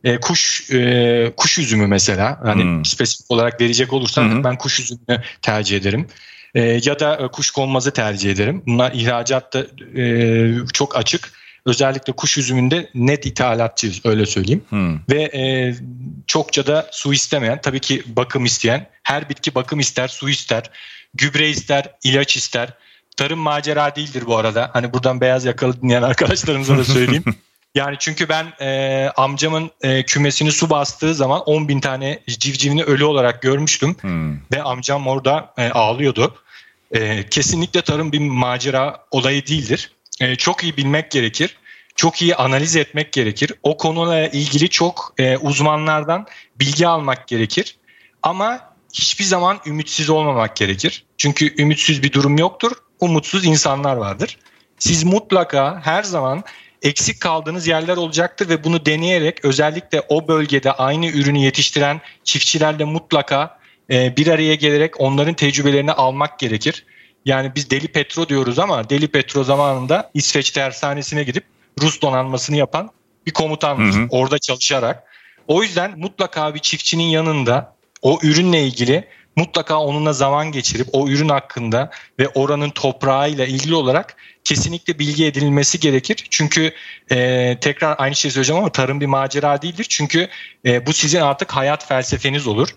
E, 0.04 0.20
kuş 0.20 0.72
e, 0.72 1.34
kuş 1.38 1.58
üzümü 1.58 1.88
mesela 1.88 2.40
hani 2.44 2.64
hmm. 2.64 2.86
spesifik 2.86 3.32
olarak 3.32 3.62
verecek 3.62 3.94
olursam 3.94 4.32
hmm. 4.32 4.44
ben 4.44 4.58
kuş 4.58 4.80
üzümünü 4.80 5.22
tercih 5.42 5.78
ederim. 5.78 6.08
E, 6.56 6.62
ya 6.62 7.00
da 7.00 7.16
e, 7.16 7.28
kuş 7.28 7.52
konmazı 7.52 7.92
tercih 7.92 8.32
ederim. 8.32 8.64
Bunlar 8.68 8.92
ihracatta 8.92 9.66
e, 9.98 10.54
çok 10.74 10.98
açık. 10.98 11.32
Özellikle 11.66 12.14
kuş 12.14 12.38
üzümünde 12.38 12.90
net 12.96 13.26
ithalatçıyız 13.26 14.02
öyle 14.06 14.26
söyleyeyim. 14.26 14.62
Hmm. 14.70 15.00
Ve 15.10 15.22
e, 15.24 15.76
çokça 16.28 16.68
da 16.68 16.90
su 16.92 17.14
istemeyen 17.14 17.62
tabii 17.62 17.80
ki 17.80 18.04
bakım 18.08 18.46
isteyen 18.46 18.90
her 19.04 19.30
bitki 19.30 19.56
bakım 19.56 19.80
ister, 19.80 20.08
su 20.08 20.30
ister, 20.30 20.64
gübre 21.14 21.50
ister, 21.50 21.92
ilaç 22.04 22.38
ister 22.38 22.70
tarım 23.18 23.40
macera 23.40 23.96
değildir 23.96 24.24
bu 24.26 24.38
arada. 24.38 24.70
Hani 24.74 24.94
buradan 24.94 25.22
beyaz 25.22 25.46
yakalı 25.46 25.82
dinleyen 25.82 26.02
arkadaşlarımıza 26.02 26.78
da 26.78 26.84
söyleyeyim. 26.84 27.24
Yani 27.76 27.96
çünkü 28.00 28.30
ben 28.30 28.54
e, 28.62 29.10
amcamın 29.18 29.72
e, 29.82 30.04
kümesini 30.04 30.52
su 30.52 30.70
bastığı 30.70 31.16
zaman 31.16 31.42
10 31.42 31.68
bin 31.68 31.80
tane 31.80 32.20
civcivini 32.28 32.84
ölü 32.84 33.04
olarak 33.04 33.42
görmüştüm. 33.42 33.96
Hmm. 34.02 34.36
Ve 34.36 34.64
amcam 34.64 35.08
orada 35.08 35.54
e, 35.58 35.70
ağlıyordu. 35.70 36.36
E, 36.92 37.30
kesinlikle 37.30 37.82
tarım 37.82 38.12
bir 38.12 38.20
macera 38.20 39.06
olayı 39.12 39.48
değildir. 39.48 39.92
E, 40.22 40.36
çok 40.36 40.64
iyi 40.64 40.78
bilmek 40.78 41.12
gerekir. 41.12 41.58
Çok 41.96 42.22
iyi 42.22 42.36
analiz 42.36 42.76
etmek 42.76 43.14
gerekir. 43.14 43.54
O 43.64 43.78
konuyla 43.78 44.28
ilgili 44.28 44.70
çok 44.70 45.14
e, 45.18 45.38
uzmanlardan 45.38 46.28
bilgi 46.60 46.88
almak 46.88 47.28
gerekir. 47.28 47.78
Ama 48.24 48.74
hiçbir 48.94 49.26
zaman 49.26 49.60
ümitsiz 49.66 50.10
olmamak 50.10 50.56
gerekir. 50.56 51.06
Çünkü 51.18 51.62
ümitsiz 51.62 52.04
bir 52.04 52.14
durum 52.14 52.38
yoktur 52.38 52.72
umutsuz 53.06 53.46
insanlar 53.46 53.96
vardır. 53.96 54.38
Siz 54.80 55.04
mutlaka 55.04 55.82
her 55.84 56.04
zaman 56.04 56.44
eksik 56.82 57.20
kaldığınız 57.20 57.68
yerler 57.68 57.98
olacaktır 57.98 58.50
ve 58.50 58.64
bunu 58.64 58.86
deneyerek 58.86 59.46
özellikle 59.46 60.02
o 60.10 60.28
bölgede 60.28 60.72
aynı 60.72 61.08
ürünü 61.08 61.38
yetiştiren 61.38 62.02
çiftçilerle 62.24 62.84
mutlaka 62.84 63.60
e, 63.92 64.18
bir 64.18 64.28
araya 64.28 64.56
gelerek 64.56 65.02
onların 65.02 65.34
tecrübelerini 65.34 65.92
almak 65.92 66.40
gerekir. 66.40 66.86
Yani 67.26 67.52
biz 67.56 67.70
Deli 67.70 67.88
Petro 67.88 68.30
diyoruz 68.30 68.60
ama 68.60 68.90
Deli 68.90 69.08
Petro 69.08 69.44
zamanında 69.44 70.12
İsveç 70.14 70.52
tersanesine 70.52 71.24
gidip 71.24 71.44
Rus 71.82 72.02
donanmasını 72.02 72.56
yapan 72.56 72.90
bir 73.26 73.32
komutan 73.32 74.08
orada 74.10 74.40
çalışarak. 74.40 75.04
O 75.48 75.64
yüzden 75.64 76.00
mutlaka 76.00 76.56
bir 76.56 76.60
çiftçinin 76.60 77.04
yanında 77.04 77.76
o 78.02 78.20
ürünle 78.24 78.64
ilgili 78.64 79.08
mutlaka 79.36 79.80
onunla 79.80 80.14
zaman 80.14 80.52
geçirip 80.52 80.88
o 80.94 81.08
ürün 81.10 81.30
hakkında 81.30 81.92
ve 82.20 82.28
oranın 82.28 82.70
toprağıyla 82.70 83.46
ilgili 83.46 83.76
olarak 83.76 84.16
kesinlikle 84.44 85.00
bilgi 85.00 85.26
edinilmesi 85.26 85.80
gerekir. 85.80 86.28
Çünkü 86.30 86.72
e, 87.12 87.58
tekrar 87.62 87.96
aynı 87.98 88.16
şeyi 88.16 88.32
söyleyeceğim 88.32 88.62
ama 88.62 88.72
tarım 88.72 89.02
bir 89.02 89.06
macera 89.06 89.62
değildir. 89.62 89.86
Çünkü 89.90 90.28
e, 90.66 90.86
bu 90.86 90.94
sizin 90.94 91.22
artık 91.22 91.52
hayat 91.52 91.88
felsefeniz 91.88 92.48
olur. 92.48 92.70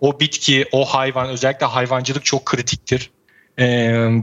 O 0.00 0.20
bitki, 0.20 0.66
o 0.72 0.84
hayvan 0.84 1.28
özellikle 1.28 1.66
hayvancılık 1.66 2.24
çok 2.24 2.46
kritiktir. 2.46 3.10
E, 3.58 3.64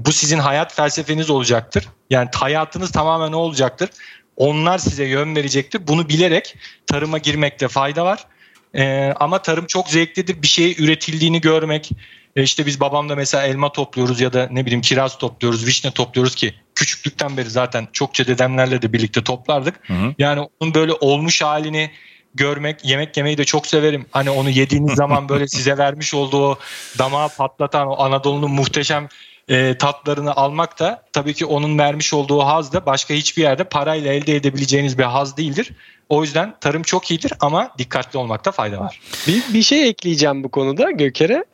bu 0.06 0.12
sizin 0.12 0.40
hayat 0.40 0.74
felsefeniz 0.76 1.30
olacaktır. 1.30 1.90
Yani 2.10 2.30
hayatınız 2.36 2.92
tamamen 2.92 3.32
ne 3.32 3.36
olacaktır? 3.36 3.90
Onlar 4.38 4.78
size 4.78 5.04
yön 5.06 5.36
verecektir. 5.36 5.88
Bunu 5.88 6.10
bilerek 6.10 6.56
tarıma 6.86 7.18
girmekte 7.18 7.68
fayda 7.68 8.06
var. 8.06 8.28
E, 8.76 9.14
ama 9.20 9.42
tarım 9.42 9.66
çok 9.68 9.90
zevklidir. 9.90 10.42
Bir 10.42 10.48
şey 10.48 10.76
üretildiğini 10.80 11.42
görmek. 11.42 11.92
E 12.36 12.44
işte 12.44 12.66
biz 12.66 12.80
babamla 12.80 13.16
mesela 13.16 13.48
elma 13.48 13.72
topluyoruz 13.72 14.22
ya 14.22 14.34
da 14.34 14.48
ne 14.52 14.66
bileyim 14.66 14.82
kiraz 14.82 15.18
topluyoruz, 15.18 15.68
vişne 15.68 15.92
topluyoruz 15.92 16.36
ki 16.36 16.54
küçüklükten 16.76 17.38
beri 17.38 17.50
zaten 17.50 17.88
çokça 17.94 18.28
dedemlerle 18.28 18.82
de 18.82 18.94
birlikte 18.94 19.24
toplardık. 19.24 19.90
Hı 19.90 19.94
hı. 19.94 20.16
Yani 20.18 20.48
onun 20.60 20.74
böyle 20.74 20.94
olmuş 20.94 21.42
halini 21.42 21.92
görmek, 22.36 22.86
yemek 22.86 23.18
yemeyi 23.18 23.38
de 23.38 23.46
çok 23.46 23.68
severim. 23.68 24.06
Hani 24.12 24.30
onu 24.30 24.50
yediğiniz 24.50 24.94
zaman 24.94 25.30
böyle 25.30 25.48
size 25.58 25.78
vermiş 25.78 26.14
olduğu 26.14 26.48
o 26.48 26.60
damağı 27.00 27.30
patlatan 27.30 27.88
o 27.88 28.04
Anadolu'nun 28.04 28.52
muhteşem 28.52 29.08
e, 29.48 29.78
tatlarını 29.78 30.36
almak 30.36 30.80
da 30.80 31.04
tabii 31.14 31.34
ki 31.34 31.46
onun 31.46 31.78
vermiş 31.78 32.14
olduğu 32.14 32.40
haz 32.40 32.74
da 32.74 32.86
başka 32.86 33.14
hiçbir 33.14 33.42
yerde 33.42 33.64
parayla 33.64 34.14
elde 34.14 34.36
edebileceğiniz 34.36 34.98
bir 34.98 35.04
haz 35.04 35.38
değildir. 35.38 35.72
O 36.10 36.24
yüzden 36.24 36.56
tarım 36.62 36.84
çok 36.84 37.12
iyidir 37.12 37.34
ama 37.40 37.72
dikkatli 37.78 38.20
olmakta 38.20 38.52
fayda 38.52 38.80
var. 38.80 39.00
Bir, 39.28 39.44
bir 39.54 39.62
şey 39.62 39.90
ekleyeceğim 39.90 40.44
bu 40.44 40.50
konuda 40.50 40.92
Göker'e. 40.92 41.46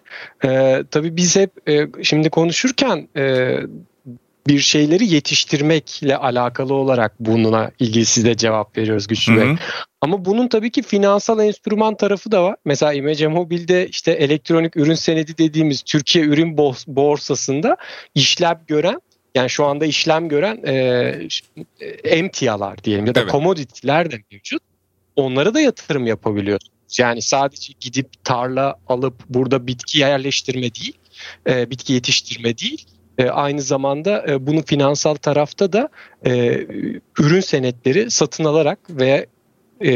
Ee, 0.46 0.84
tabii 0.92 1.16
biz 1.16 1.36
hep 1.36 1.70
e, 1.70 1.88
şimdi 2.04 2.30
konuşurken 2.30 3.10
e, 3.18 3.56
bir 4.48 4.60
şeyleri 4.60 5.14
yetiştirmekle 5.14 6.18
alakalı 6.18 6.74
olarak 6.74 7.14
bununla 7.20 7.72
ilgili 7.80 8.06
size 8.06 8.38
cevap 8.38 8.78
veriyoruz 8.78 9.08
Güçlü 9.08 9.38
Bey. 9.38 9.56
Ama 10.02 10.26
bunun 10.26 10.48
tabii 10.48 10.72
ki 10.72 10.82
finansal 10.82 11.40
enstrüman 11.40 11.98
tarafı 11.98 12.32
da 12.32 12.44
var. 12.44 12.56
Mesela 12.66 12.94
İmece 12.94 13.28
Mobil'de 13.28 13.88
işte 13.88 14.12
elektronik 14.12 14.78
ürün 14.78 14.94
senedi 14.94 15.38
dediğimiz 15.38 15.82
Türkiye 15.82 16.26
Ürün 16.26 16.58
Borsası'nda 16.88 17.78
işlem 18.16 18.62
gören 18.68 19.02
yani 19.36 19.50
şu 19.50 19.66
anda 19.66 19.86
işlem 19.86 20.30
gören 20.30 20.64
e, 20.66 21.28
emtialar 22.04 22.84
diyelim 22.84 23.06
ya 23.06 23.16
da 23.16 23.22
evet. 23.22 23.32
commodity'ler 23.32 24.12
de 24.12 24.16
mevcut. 24.32 24.64
Onlara 25.16 25.54
da 25.54 25.62
yatırım 25.62 26.08
yapabiliyorsunuz. 26.08 27.00
Yani 27.00 27.22
sadece 27.22 27.74
gidip 27.80 28.24
tarla 28.24 28.76
alıp 28.88 29.16
burada 29.30 29.68
bitki 29.68 30.00
yerleştirme 30.00 30.76
değil 30.76 30.94
e, 31.50 31.70
bitki 31.70 31.94
yetiştirme 31.94 32.58
değil. 32.58 32.86
E, 33.18 33.30
aynı 33.30 33.62
zamanda 33.62 34.26
e, 34.28 34.48
bunu 34.48 34.64
finansal 34.64 35.16
tarafta 35.16 35.74
da 35.74 35.90
e, 36.26 36.54
ürün 37.20 37.40
senetleri 37.40 38.12
satın 38.12 38.44
alarak 38.44 38.80
veya 38.90 39.26
e, 39.86 39.92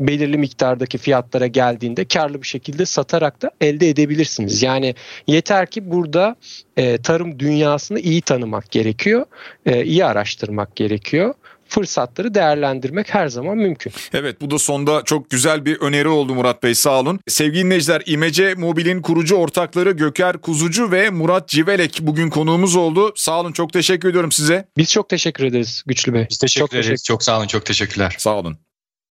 belirli 0.00 0.38
miktardaki 0.38 0.98
fiyatlara 0.98 1.46
geldiğinde 1.46 2.04
karlı 2.04 2.42
bir 2.42 2.46
şekilde 2.46 2.86
satarak 2.86 3.42
da 3.42 3.50
elde 3.60 3.88
edebilirsiniz. 3.88 4.62
Yani 4.62 4.94
yeter 5.26 5.66
ki 5.66 5.90
burada 5.90 6.36
e, 6.76 6.98
tarım 6.98 7.38
dünyasını 7.38 8.00
iyi 8.00 8.22
tanımak 8.22 8.70
gerekiyor, 8.70 9.26
e, 9.66 9.84
iyi 9.84 10.04
araştırmak 10.04 10.76
gerekiyor 10.76 11.34
fırsatları 11.68 12.34
değerlendirmek 12.34 13.14
her 13.14 13.28
zaman 13.28 13.56
mümkün. 13.56 13.92
Evet 14.12 14.40
bu 14.40 14.50
da 14.50 14.58
sonda 14.58 15.02
çok 15.04 15.30
güzel 15.30 15.64
bir 15.64 15.80
öneri 15.80 16.08
oldu 16.08 16.34
Murat 16.34 16.62
Bey 16.62 16.74
sağ 16.74 17.00
olun. 17.00 17.20
Sevgili 17.28 17.64
dinleyiciler 17.64 18.02
İmece 18.06 18.54
Mobil'in 18.54 19.02
kurucu 19.02 19.36
ortakları 19.36 19.90
Göker 19.90 20.38
Kuzucu 20.38 20.90
ve 20.90 21.10
Murat 21.10 21.48
Civelek 21.48 21.98
bugün 22.02 22.30
konuğumuz 22.30 22.76
oldu. 22.76 23.12
Sağ 23.16 23.40
olun 23.40 23.52
çok 23.52 23.72
teşekkür 23.72 24.08
ediyorum 24.08 24.32
size. 24.32 24.68
Biz 24.76 24.90
çok 24.90 25.08
teşekkür 25.08 25.44
ederiz 25.44 25.82
Güçlü 25.86 26.14
Bey. 26.14 26.26
Biz 26.30 26.38
teşekkür 26.38 26.66
çok 26.66 26.72
ederiz. 26.72 26.86
Teşekkür. 26.86 27.04
Çok 27.04 27.22
sağ 27.22 27.38
olun. 27.38 27.46
Çok 27.46 27.66
teşekkürler. 27.66 28.14
Sağ 28.18 28.38
olun. 28.38 28.63